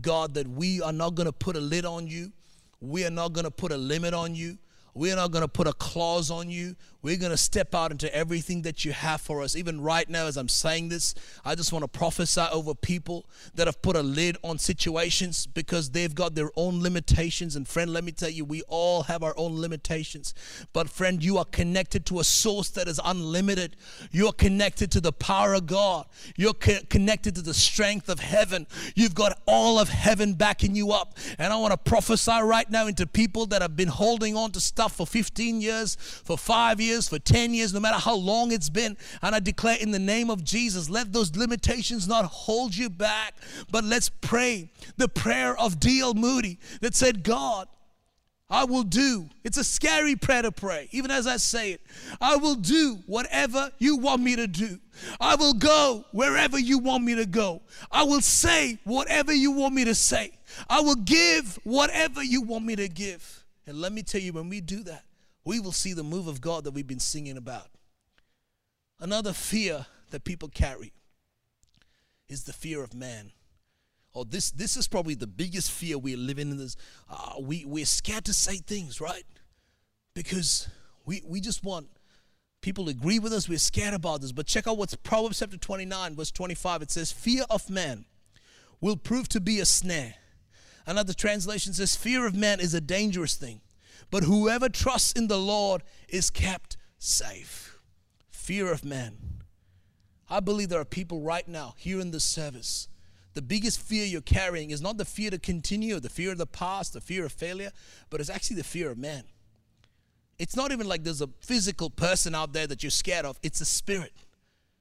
God, 0.02 0.34
that 0.34 0.48
we 0.48 0.82
are 0.82 0.92
not 0.92 1.16
going 1.16 1.26
to 1.26 1.34
put 1.34 1.56
a 1.56 1.62
lid 1.62 1.86
on 1.86 2.08
you. 2.08 2.34
We 2.82 3.06
are 3.06 3.10
not 3.10 3.32
going 3.32 3.46
to 3.46 3.52
put 3.52 3.72
a 3.72 3.78
limit 3.78 4.14
on 4.14 4.36
you. 4.36 4.58
We're 4.98 5.16
not 5.16 5.30
going 5.30 5.44
to 5.44 5.48
put 5.48 5.68
a 5.68 5.74
clause 5.74 6.32
on 6.32 6.50
you. 6.50 6.76
We're 7.04 7.18
going 7.18 7.32
to 7.32 7.38
step 7.38 7.76
out 7.76 7.92
into 7.92 8.14
everything 8.14 8.64
that 8.64 8.84
you 8.84 8.92
have 8.92 9.22
for 9.22 9.44
us. 9.44 9.56
Even 9.56 9.80
right 9.80 10.10
now, 10.10 10.26
as 10.26 10.36
I'm 10.36 10.50
saying 10.50 10.90
this, 10.90 11.14
I 11.46 11.54
just 11.54 11.72
want 11.72 11.84
to 11.84 11.88
prophesy 11.88 12.42
over 12.52 12.74
people 12.74 13.28
that 13.54 13.68
have 13.68 13.82
put 13.84 13.96
a 13.96 14.02
lid 14.02 14.38
on 14.44 14.58
situations 14.58 15.46
because 15.46 15.92
they've 15.92 16.14
got 16.14 16.34
their 16.34 16.50
own 16.56 16.82
limitations. 16.82 17.56
And 17.56 17.68
friend, 17.68 17.94
let 17.94 18.04
me 18.04 18.12
tell 18.12 18.32
you, 18.32 18.44
we 18.44 18.64
all 18.64 19.04
have 19.04 19.22
our 19.22 19.36
own 19.38 19.62
limitations. 19.62 20.34
But 20.74 20.90
friend, 20.90 21.24
you 21.24 21.38
are 21.38 21.46
connected 21.46 22.06
to 22.08 22.20
a 22.20 22.24
source 22.24 22.70
that 22.72 22.88
is 22.88 23.00
unlimited. 23.06 23.76
You 24.12 24.28
are 24.28 24.34
connected 24.34 24.92
to 24.94 25.00
the 25.00 25.14
power 25.14 25.54
of 25.54 25.68
God. 25.68 26.08
You're 26.36 26.56
co- 26.56 26.80
connected 26.90 27.36
to 27.36 27.44
the 27.44 27.54
strength 27.54 28.10
of 28.10 28.20
heaven. 28.20 28.66
You've 28.96 29.16
got 29.16 29.40
all 29.46 29.80
of 29.80 29.90
heaven 29.90 30.34
backing 30.34 30.76
you 30.76 30.92
up. 30.92 31.16
And 31.38 31.54
I 31.54 31.58
want 31.58 31.72
to 31.72 31.78
prophesy 31.78 32.42
right 32.42 32.70
now 32.70 32.88
into 32.88 33.06
people 33.06 33.46
that 33.48 33.62
have 33.62 33.76
been 33.76 33.88
holding 33.88 34.36
on 34.36 34.52
to 34.54 34.60
stuff 34.60 34.87
for 34.92 35.08
15 35.08 35.62
years, 35.62 35.96
for 35.96 36.38
five 36.38 36.80
years, 36.80 37.08
for 37.08 37.20
10 37.20 37.54
years, 37.54 37.74
no 37.74 37.80
matter 37.80 37.98
how 37.98 38.16
long 38.16 38.52
it's 38.52 38.70
been. 38.70 38.98
And 39.22 39.36
I 39.36 39.40
declare 39.40 39.78
in 39.80 39.92
the 39.92 40.00
name 40.00 40.30
of 40.30 40.44
Jesus, 40.44 40.90
let 40.90 41.14
those 41.14 41.36
limitations 41.36 42.08
not 42.08 42.26
hold 42.26 42.76
you 42.76 42.90
back, 42.90 43.36
but 43.72 43.84
let's 43.84 44.10
pray 44.10 44.70
the 44.98 45.08
prayer 45.08 45.58
of 45.58 45.80
D.L. 45.80 46.14
Moody 46.14 46.60
that 46.82 46.96
said, 46.96 47.24
God, 47.24 47.68
I 48.50 48.64
will 48.64 48.84
do. 48.84 49.28
It's 49.44 49.58
a 49.58 49.64
scary 49.64 50.16
prayer 50.16 50.42
to 50.42 50.52
pray, 50.54 50.88
even 50.92 51.12
as 51.12 51.28
I 51.28 51.36
say 51.36 51.74
it. 51.74 51.82
I 52.22 52.38
will 52.38 52.56
do 52.56 53.00
whatever 53.06 53.72
you 53.78 53.98
want 53.98 54.22
me 54.22 54.38
to 54.38 54.48
do. 54.48 54.80
I 55.20 55.36
will 55.36 55.54
go 55.54 56.06
wherever 56.12 56.58
you 56.58 56.80
want 56.80 57.04
me 57.04 57.16
to 57.16 57.26
go. 57.26 57.62
I 57.92 58.04
will 58.04 58.22
say 58.22 58.80
whatever 58.86 59.34
you 59.34 59.52
want 59.52 59.74
me 59.74 59.84
to 59.86 59.96
say. 59.96 60.32
I 60.70 60.80
will 60.80 60.96
give 60.96 61.60
whatever 61.64 62.24
you 62.24 62.42
want 62.42 62.66
me 62.66 62.78
to 62.78 62.88
give. 62.88 63.44
And 63.68 63.82
let 63.82 63.92
me 63.92 64.02
tell 64.02 64.22
you, 64.22 64.32
when 64.32 64.48
we 64.48 64.62
do 64.62 64.82
that, 64.84 65.04
we 65.44 65.60
will 65.60 65.74
see 65.74 65.94
the 65.94 66.04
move 66.04 66.28
of 66.28 66.40
God 66.40 66.64
that 66.64 66.72
we've 66.72 66.88
been 66.88 67.00
singing 67.00 67.38
about. 67.38 67.68
Another 69.00 69.34
fear 69.34 69.86
that 70.10 70.24
people 70.24 70.48
carry 70.48 70.94
is 72.30 72.46
the 72.46 72.54
fear 72.54 72.82
of 72.82 72.94
man. 72.94 73.32
Oh, 74.16 74.24
this 74.24 74.50
this 74.52 74.78
is 74.78 74.88
probably 74.88 75.14
the 75.14 75.28
biggest 75.28 75.70
fear 75.70 75.98
we're 75.98 76.18
living 76.18 76.50
in. 76.50 76.58
This, 76.58 76.76
uh, 77.10 77.34
we 77.40 77.66
we're 77.66 77.86
scared 77.86 78.26
to 78.26 78.34
say 78.34 78.58
things, 78.58 79.00
right? 79.00 79.26
Because 80.14 80.70
we 81.06 81.22
we 81.26 81.40
just 81.40 81.64
want 81.64 81.88
people 82.62 82.86
to 82.86 82.92
agree 82.92 83.20
with 83.20 83.34
us. 83.34 83.48
We're 83.48 83.60
scared 83.60 83.94
about 83.94 84.22
this. 84.22 84.32
But 84.32 84.48
check 84.48 84.66
out 84.66 84.78
what's 84.78 84.96
Proverbs 84.96 85.40
chapter 85.40 85.58
29, 85.58 86.16
verse 86.16 86.32
25. 86.32 86.82
It 86.82 86.92
says, 86.92 87.12
"Fear 87.12 87.44
of 87.50 87.70
man 87.70 88.06
will 88.82 88.98
prove 88.98 89.28
to 89.30 89.40
be 89.40 89.60
a 89.60 89.66
snare." 89.66 90.16
Another 90.88 91.14
translation 91.14 91.74
says, 91.74 91.98
Fear 91.98 92.26
of 92.26 92.34
man 92.34 92.62
is 92.62 92.74
a 92.74 92.80
dangerous 92.80 93.36
thing, 93.36 93.60
but 94.10 94.24
whoever 94.24 94.70
trusts 94.70 95.12
in 95.12 95.28
the 95.28 95.38
Lord 95.38 95.84
is 96.08 96.30
kept 96.30 96.78
safe. 96.98 97.78
Fear 98.30 98.72
of 98.72 98.86
man. 98.86 99.18
I 100.30 100.40
believe 100.40 100.70
there 100.70 100.80
are 100.80 100.86
people 100.86 101.22
right 101.22 101.48
now 101.48 101.76
here 101.78 102.00
in 102.00 102.12
this 102.12 102.24
service. 102.24 102.88
The 103.34 103.42
biggest 103.42 103.82
fear 103.82 104.06
you're 104.06 104.22
carrying 104.22 104.72
is 104.72 104.82
not 104.82 104.98
the 104.98 105.06
fear 105.06 105.30
to 105.30 105.38
continue, 105.38 106.00
the 106.00 106.10
fear 106.10 106.32
of 106.32 106.38
the 106.38 106.48
past, 106.48 106.94
the 106.94 107.02
fear 107.02 107.26
of 107.26 107.34
failure, 107.34 107.72
but 108.10 108.22
it's 108.22 108.30
actually 108.30 108.56
the 108.56 108.64
fear 108.64 108.90
of 108.90 108.98
man. 108.98 109.26
It's 110.40 110.56
not 110.56 110.72
even 110.72 110.88
like 110.88 111.04
there's 111.04 111.22
a 111.22 111.30
physical 111.42 111.90
person 111.90 112.34
out 112.34 112.54
there 112.54 112.66
that 112.66 112.82
you're 112.82 112.90
scared 112.90 113.26
of, 113.26 113.38
it's 113.44 113.60
a 113.60 113.66
spirit. 113.66 114.14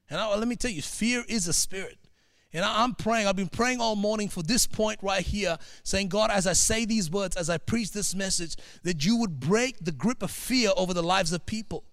And 0.08 0.20
I, 0.20 0.34
let 0.36 0.46
me 0.46 0.56
tell 0.56 0.70
you, 0.70 0.82
fear 0.82 1.24
is 1.28 1.48
a 1.48 1.52
spirit. 1.52 1.98
And 2.52 2.64
I'm 2.64 2.94
praying, 2.94 3.26
I've 3.26 3.36
been 3.36 3.48
praying 3.48 3.80
all 3.80 3.96
morning 3.96 4.28
for 4.28 4.42
this 4.42 4.66
point 4.66 5.00
right 5.02 5.22
here, 5.24 5.58
saying, 5.82 6.08
God, 6.08 6.30
as 6.30 6.46
I 6.46 6.52
say 6.54 6.84
these 6.84 7.10
words, 7.10 7.36
as 7.36 7.50
I 7.50 7.58
preach 7.58 7.92
this 7.92 8.14
message, 8.14 8.56
that 8.82 9.04
you 9.04 9.16
would 9.16 9.40
break 9.40 9.78
the 9.84 9.92
grip 9.92 10.22
of 10.22 10.30
fear 10.30 10.70
over 10.76 10.94
the 10.94 11.02
lives 11.02 11.32
of 11.32 11.44
people. 11.44 11.84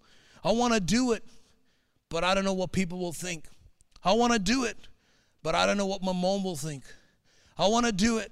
I 0.44 0.52
want 0.52 0.74
to 0.74 0.80
do 0.80 1.12
it, 1.12 1.24
but 2.10 2.24
I 2.24 2.34
don't 2.34 2.46
know 2.46 2.54
what 2.54 2.72
people 2.72 3.00
will 3.00 3.14
think. 3.14 3.46
I 4.04 4.14
want 4.14 4.34
to 4.34 4.40
do 4.40 4.64
it, 4.64 4.78
but 5.42 5.56
I 5.56 5.66
don't 5.66 5.78
know 5.78 5.86
what 5.86 6.04
my 6.04 6.14
mom 6.14 6.44
will 6.44 6.56
think. 6.56 6.84
I 7.58 7.68
want 7.68 7.86
to 7.86 7.92
do 7.92 8.20
it, 8.20 8.32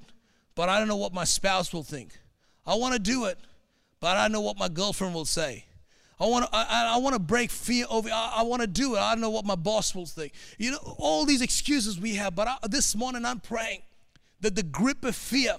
but 0.55 0.69
I 0.69 0.79
don't 0.79 0.87
know 0.87 0.97
what 0.97 1.13
my 1.13 1.23
spouse 1.23 1.73
will 1.73 1.83
think. 1.83 2.17
I 2.65 2.75
want 2.75 2.93
to 2.93 2.99
do 2.99 3.25
it, 3.25 3.39
but 3.99 4.17
I 4.17 4.23
don't 4.23 4.31
know 4.31 4.41
what 4.41 4.57
my 4.57 4.69
girlfriend 4.69 5.13
will 5.13 5.25
say. 5.25 5.65
I 6.21 6.25
want 6.25 6.45
to 6.45 6.55
I, 6.55 6.93
I 6.93 6.97
want 6.97 7.15
to 7.15 7.19
break 7.19 7.49
fear 7.49 7.85
over 7.89 8.07
I, 8.09 8.35
I 8.37 8.43
want 8.43 8.61
to 8.61 8.67
do 8.67 8.95
it. 8.95 8.99
I 8.99 9.13
don't 9.13 9.21
know 9.21 9.31
what 9.31 9.43
my 9.43 9.55
boss 9.55 9.95
will 9.95 10.05
think. 10.05 10.33
You 10.59 10.71
know, 10.71 10.95
all 10.99 11.25
these 11.25 11.41
excuses 11.41 11.99
we 11.99 12.15
have, 12.15 12.35
but 12.35 12.47
I, 12.47 12.57
this 12.69 12.95
morning 12.95 13.25
I'm 13.25 13.39
praying 13.39 13.81
that 14.41 14.55
the 14.55 14.63
grip 14.63 15.03
of 15.03 15.15
fear 15.15 15.55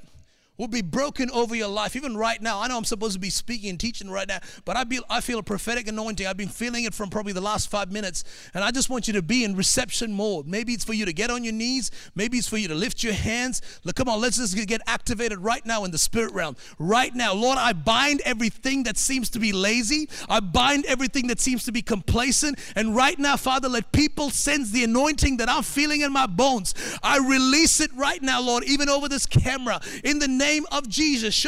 will 0.63 0.69
be 0.69 0.81
broken 0.81 1.29
over 1.33 1.57
your 1.57 1.67
life. 1.67 1.97
Even 1.97 2.17
right 2.17 2.41
now, 2.41 2.61
I 2.61 2.69
know 2.69 2.77
I'm 2.77 2.85
supposed 2.85 3.15
to 3.15 3.19
be 3.19 3.31
speaking 3.31 3.69
and 3.71 3.81
teaching 3.81 4.09
right 4.09 4.29
now, 4.29 4.39
but 4.65 4.77
I 4.77 4.85
feel, 4.85 5.03
I 5.11 5.21
feel 5.21 5.41
a 5.41 5.43
prophetic 5.43 5.89
anointing. 5.89 6.25
I've 6.25 6.37
been 6.37 6.49
feeling 6.49 6.85
it 6.85 6.95
from 6.95 7.11
probably 7.11 7.33
the 7.33 7.41
last 7.41 7.69
five 7.69 7.91
minutes, 7.91 8.23
and 8.55 8.63
I 8.63 8.71
just 8.71 8.89
want 8.89 9.09
you 9.09 9.15
to 9.15 9.23
be 9.23 9.43
in 9.43 9.57
reception 9.57 10.13
mode. 10.13 10.47
Maybe 10.47 10.73
it's 10.73 10.85
for 10.85 10.93
you 10.93 11.05
to 11.05 11.13
get 11.13 11.33
on 11.33 11.43
your 11.43 11.53
knees, 11.53 11.91
maybe 12.15 12.39
it's 12.39 12.47
for 12.47 12.59
you 12.59 12.69
to 12.69 12.77
lift 12.77 13.03
your 13.03 13.13
hands. 13.13 13.61
Look, 13.83 13.97
come 13.97 14.09
on, 14.09 14.21
let's 14.21 14.37
just 14.37 14.57
get 14.69 14.81
activated 14.87 15.41
right 15.41 15.67
now 15.67 15.83
in 15.83 15.91
the 15.91 15.99
spirit 15.99 16.33
realm. 16.33 16.55
Right 16.79 17.13
now, 17.13 17.35
Lord, 17.35 17.59
I 17.59 17.73
bind 17.73 18.21
everything 18.25 18.85
that 18.85 18.97
seems 18.97 19.31
to 19.31 19.41
be 19.41 19.51
lazy, 19.53 20.09
I 20.29 20.39
bind 20.39 20.85
everything 20.87 21.27
that 21.27 21.41
seems 21.41 21.65
to 21.65 21.73
be 21.73 21.83
complacent, 21.83 22.61
and 22.77 22.95
right 22.95 23.19
now, 23.19 23.37
Father, 23.37 23.69
let 23.69 23.91
people 23.91 24.31
sense 24.31 24.71
the 24.71 24.85
anointing 24.85 25.39
that 25.39 25.49
I'm 25.49 25.65
feeling 25.65 26.03
in 26.03 26.13
my 26.13 26.29
bones. 26.29 26.73
I 27.03 27.19
release 27.19 27.81
it 27.81 27.93
right 27.97 28.23
now, 28.23 28.41
Lord, 28.41 28.63
even 28.63 28.89
over 28.89 29.09
this 29.09 29.27
camera, 29.27 29.81
in 30.05 30.21
the 30.21 30.29
name 30.29 30.52
name 30.53 30.67
of 30.71 30.89
Jesus. 30.89 31.47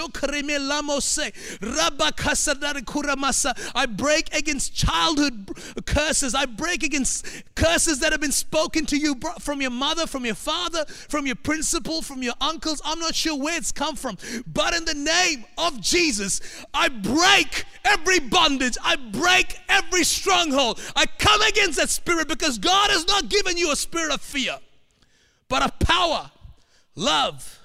I 3.74 3.86
break 3.86 4.34
against 4.34 4.74
childhood 4.74 5.48
curses. 5.86 6.34
I 6.34 6.46
break 6.46 6.82
against 6.82 7.26
curses 7.54 8.00
that 8.00 8.12
have 8.12 8.20
been 8.20 8.32
spoken 8.32 8.86
to 8.86 8.96
you 8.96 9.16
from 9.40 9.60
your 9.60 9.70
mother, 9.70 10.06
from 10.06 10.24
your 10.24 10.34
father, 10.34 10.84
from 10.86 11.26
your 11.26 11.36
principal, 11.36 12.02
from 12.02 12.22
your 12.22 12.34
uncles. 12.40 12.80
I'm 12.84 12.98
not 12.98 13.14
sure 13.14 13.38
where 13.38 13.56
it's 13.56 13.72
come 13.72 13.96
from. 13.96 14.16
But 14.46 14.74
in 14.74 14.84
the 14.84 14.94
name 14.94 15.44
of 15.58 15.80
Jesus, 15.80 16.40
I 16.72 16.88
break 16.88 17.64
every 17.84 18.20
bondage. 18.20 18.76
I 18.82 18.96
break 18.96 19.58
every 19.68 20.04
stronghold. 20.04 20.80
I 20.96 21.06
come 21.18 21.42
against 21.42 21.78
that 21.78 21.90
spirit 21.90 22.28
because 22.28 22.58
God 22.58 22.90
has 22.90 23.06
not 23.06 23.28
given 23.28 23.56
you 23.56 23.70
a 23.72 23.76
spirit 23.76 24.12
of 24.12 24.20
fear, 24.20 24.58
but 25.48 25.62
of 25.62 25.78
power, 25.78 26.30
love, 26.94 27.63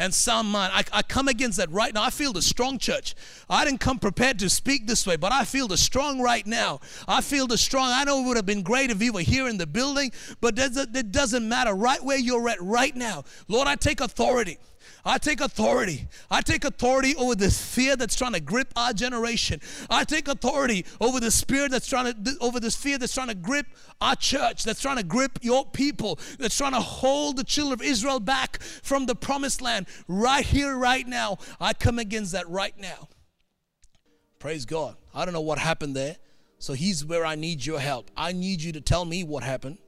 and 0.00 0.14
sound 0.14 0.48
mind. 0.48 0.72
I, 0.74 0.98
I 0.98 1.02
come 1.02 1.28
against 1.28 1.58
that 1.58 1.70
right 1.70 1.92
now. 1.92 2.02
I 2.02 2.10
feel 2.10 2.32
the 2.32 2.40
strong 2.40 2.78
church. 2.78 3.14
I 3.50 3.66
didn't 3.66 3.80
come 3.80 3.98
prepared 3.98 4.38
to 4.38 4.48
speak 4.48 4.86
this 4.86 5.06
way, 5.06 5.16
but 5.16 5.30
I 5.30 5.44
feel 5.44 5.68
the 5.68 5.76
strong 5.76 6.22
right 6.22 6.46
now. 6.46 6.80
I 7.06 7.20
feel 7.20 7.46
the 7.46 7.58
strong. 7.58 7.90
I 7.92 8.04
know 8.04 8.22
it 8.22 8.26
would 8.26 8.36
have 8.38 8.46
been 8.46 8.62
great 8.62 8.90
if 8.90 9.02
you 9.02 9.12
were 9.12 9.20
here 9.20 9.46
in 9.46 9.58
the 9.58 9.66
building, 9.66 10.10
but 10.40 10.58
it 10.58 11.12
doesn't 11.12 11.46
matter. 11.46 11.74
Right 11.74 12.02
where 12.02 12.18
you're 12.18 12.48
at 12.48 12.60
right 12.62 12.96
now, 12.96 13.24
Lord, 13.46 13.68
I 13.68 13.76
take 13.76 14.00
authority. 14.00 14.58
I 15.04 15.18
take 15.18 15.40
authority. 15.40 16.08
I 16.30 16.40
take 16.42 16.64
authority 16.64 17.14
over 17.16 17.34
this 17.34 17.60
fear 17.60 17.96
that's 17.96 18.14
trying 18.14 18.34
to 18.34 18.40
grip 18.40 18.72
our 18.76 18.92
generation. 18.92 19.60
I 19.88 20.04
take 20.04 20.28
authority 20.28 20.84
over 21.00 21.20
the 21.20 21.30
spirit 21.30 21.70
that's 21.70 21.88
trying 21.88 22.12
to, 22.12 22.36
over 22.40 22.60
this 22.60 22.76
fear 22.76 22.98
that's 22.98 23.14
trying 23.14 23.28
to 23.28 23.34
grip 23.34 23.66
our 24.00 24.16
church, 24.16 24.64
that's 24.64 24.80
trying 24.80 24.98
to 24.98 25.02
grip 25.02 25.38
your 25.42 25.64
people, 25.64 26.18
that's 26.38 26.56
trying 26.56 26.72
to 26.72 26.80
hold 26.80 27.36
the 27.36 27.44
children 27.44 27.80
of 27.80 27.82
Israel 27.82 28.20
back 28.20 28.60
from 28.62 29.06
the 29.06 29.14
promised 29.14 29.62
land. 29.62 29.86
Right 30.08 30.44
here, 30.44 30.76
right 30.76 31.06
now, 31.06 31.38
I 31.60 31.72
come 31.72 31.98
against 31.98 32.32
that 32.32 32.48
right 32.48 32.78
now. 32.78 33.08
Praise 34.38 34.64
God. 34.64 34.96
I 35.14 35.24
don't 35.24 35.34
know 35.34 35.40
what 35.40 35.58
happened 35.58 35.94
there. 35.96 36.16
So 36.58 36.74
he's 36.74 37.04
where 37.04 37.24
I 37.24 37.36
need 37.36 37.64
your 37.64 37.80
help. 37.80 38.10
I 38.16 38.32
need 38.32 38.62
you 38.62 38.72
to 38.72 38.82
tell 38.82 39.06
me 39.06 39.24
what 39.24 39.42
happened. 39.42 39.78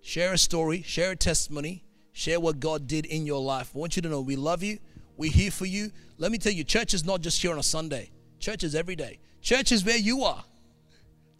Share 0.00 0.32
a 0.32 0.38
story, 0.38 0.82
share 0.82 1.12
a 1.12 1.16
testimony, 1.16 1.84
Share 2.12 2.38
what 2.38 2.60
God 2.60 2.86
did 2.86 3.06
in 3.06 3.26
your 3.26 3.40
life. 3.40 3.72
I 3.74 3.78
want 3.78 3.96
you 3.96 4.02
to 4.02 4.08
know 4.08 4.20
we 4.20 4.36
love 4.36 4.62
you. 4.62 4.78
We're 5.16 5.30
here 5.30 5.50
for 5.50 5.66
you. 5.66 5.90
Let 6.18 6.30
me 6.32 6.38
tell 6.38 6.52
you, 6.52 6.64
church 6.64 6.94
is 6.94 7.04
not 7.04 7.20
just 7.20 7.40
here 7.40 7.52
on 7.52 7.58
a 7.58 7.62
Sunday. 7.62 8.10
Church 8.38 8.64
is 8.64 8.74
every 8.74 8.96
day. 8.96 9.18
Church 9.40 9.72
is 9.72 9.84
where 9.84 9.96
you 9.96 10.24
are. 10.24 10.44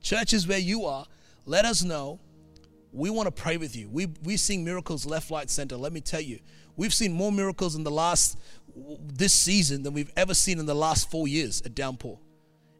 Church 0.00 0.32
is 0.32 0.46
where 0.46 0.58
you 0.58 0.84
are. 0.84 1.06
Let 1.46 1.64
us 1.64 1.82
know. 1.82 2.20
We 2.92 3.10
want 3.10 3.26
to 3.26 3.42
pray 3.42 3.56
with 3.56 3.74
you. 3.74 3.88
We, 3.88 4.08
we've 4.22 4.40
seen 4.40 4.64
miracles 4.64 5.06
left, 5.06 5.30
right, 5.30 5.48
center. 5.48 5.76
Let 5.76 5.92
me 5.92 6.00
tell 6.00 6.20
you, 6.20 6.40
we've 6.76 6.92
seen 6.92 7.12
more 7.12 7.32
miracles 7.32 7.74
in 7.74 7.84
the 7.84 7.90
last, 7.90 8.38
this 8.74 9.32
season 9.32 9.82
than 9.82 9.94
we've 9.94 10.12
ever 10.16 10.34
seen 10.34 10.58
in 10.58 10.66
the 10.66 10.74
last 10.74 11.10
four 11.10 11.26
years 11.26 11.62
at 11.62 11.74
Downpour. 11.74 12.18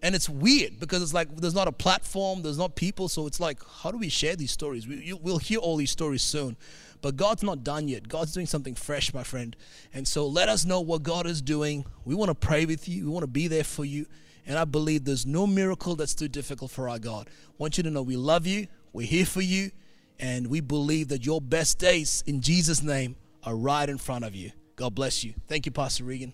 And 0.03 0.15
it's 0.15 0.29
weird 0.29 0.81
because 0.81 1.01
it's 1.01 1.15
like 1.15 1.35
there's 1.37 1.55
not 1.55 1.69
a 1.69 1.73
platform, 1.73 2.43
there's 2.43 2.59
not 2.59 2.75
people. 2.75 3.09
So 3.09 3.27
it's 3.27 3.39
like, 3.39 3.59
how 3.83 3.93
do 3.93 3.99
we 3.99 4.09
share 4.09 4.35
these 4.35 4.51
stories? 4.51 4.87
We, 4.87 5.17
we'll 5.23 5.39
hear 5.39 5.59
all 5.59 5.77
these 5.77 5.93
stories 5.93 6.23
soon. 6.23 6.57
But 7.03 7.17
God's 7.17 7.43
not 7.43 7.65
done 7.65 7.89
yet. 7.89 8.09
God's 8.09 8.33
doing 8.33 8.47
something 8.47 8.75
fresh, 8.75 9.13
my 9.13 9.25
friend. 9.25 9.55
And 9.93 10.09
so 10.09 10.27
let 10.27 10.49
us 10.49 10.65
know 10.65 10.81
what 10.81 11.03
God 11.03 11.27
is 11.27 11.43
doing. 11.43 11.85
We 12.05 12.15
want 12.15 12.31
to 12.31 12.35
pray 12.35 12.65
with 12.65 12.89
you, 12.89 13.05
we 13.05 13.11
want 13.11 13.25
to 13.25 13.29
be 13.29 13.49
there 13.49 13.65
for 13.65 13.85
you. 13.85 14.07
And 14.47 14.59
I 14.59 14.65
believe 14.65 15.05
there's 15.05 15.27
no 15.27 15.47
miracle 15.47 15.95
that's 15.95 16.15
too 16.15 16.29
difficult 16.29 16.71
for 16.71 16.89
our 16.89 16.99
God. 16.99 17.29
I 17.29 17.53
want 17.59 17.77
you 17.77 17.85
to 17.85 17.91
know 17.91 18.03
we 18.03 18.17
love 18.17 18.47
you, 18.47 18.67
we're 18.93 19.07
here 19.07 19.27
for 19.27 19.41
you, 19.43 19.71
and 20.19 20.47
we 20.47 20.61
believe 20.61 21.09
that 21.09 21.27
your 21.27 21.41
best 21.41 21.79
days 21.79 22.25
in 22.27 22.41
Jesus' 22.41 22.83
name 22.83 23.17
are 23.45 23.55
right 23.55 23.89
in 23.89 23.99
front 23.99 24.25
of 24.25 24.35
you. 24.35 24.53
God 24.77 24.95
bless 24.95 25.23
you. 25.23 25.35
Thank 25.47 25.67
you, 25.67 25.73
Pastor 25.73 26.05
Regan. 26.05 26.33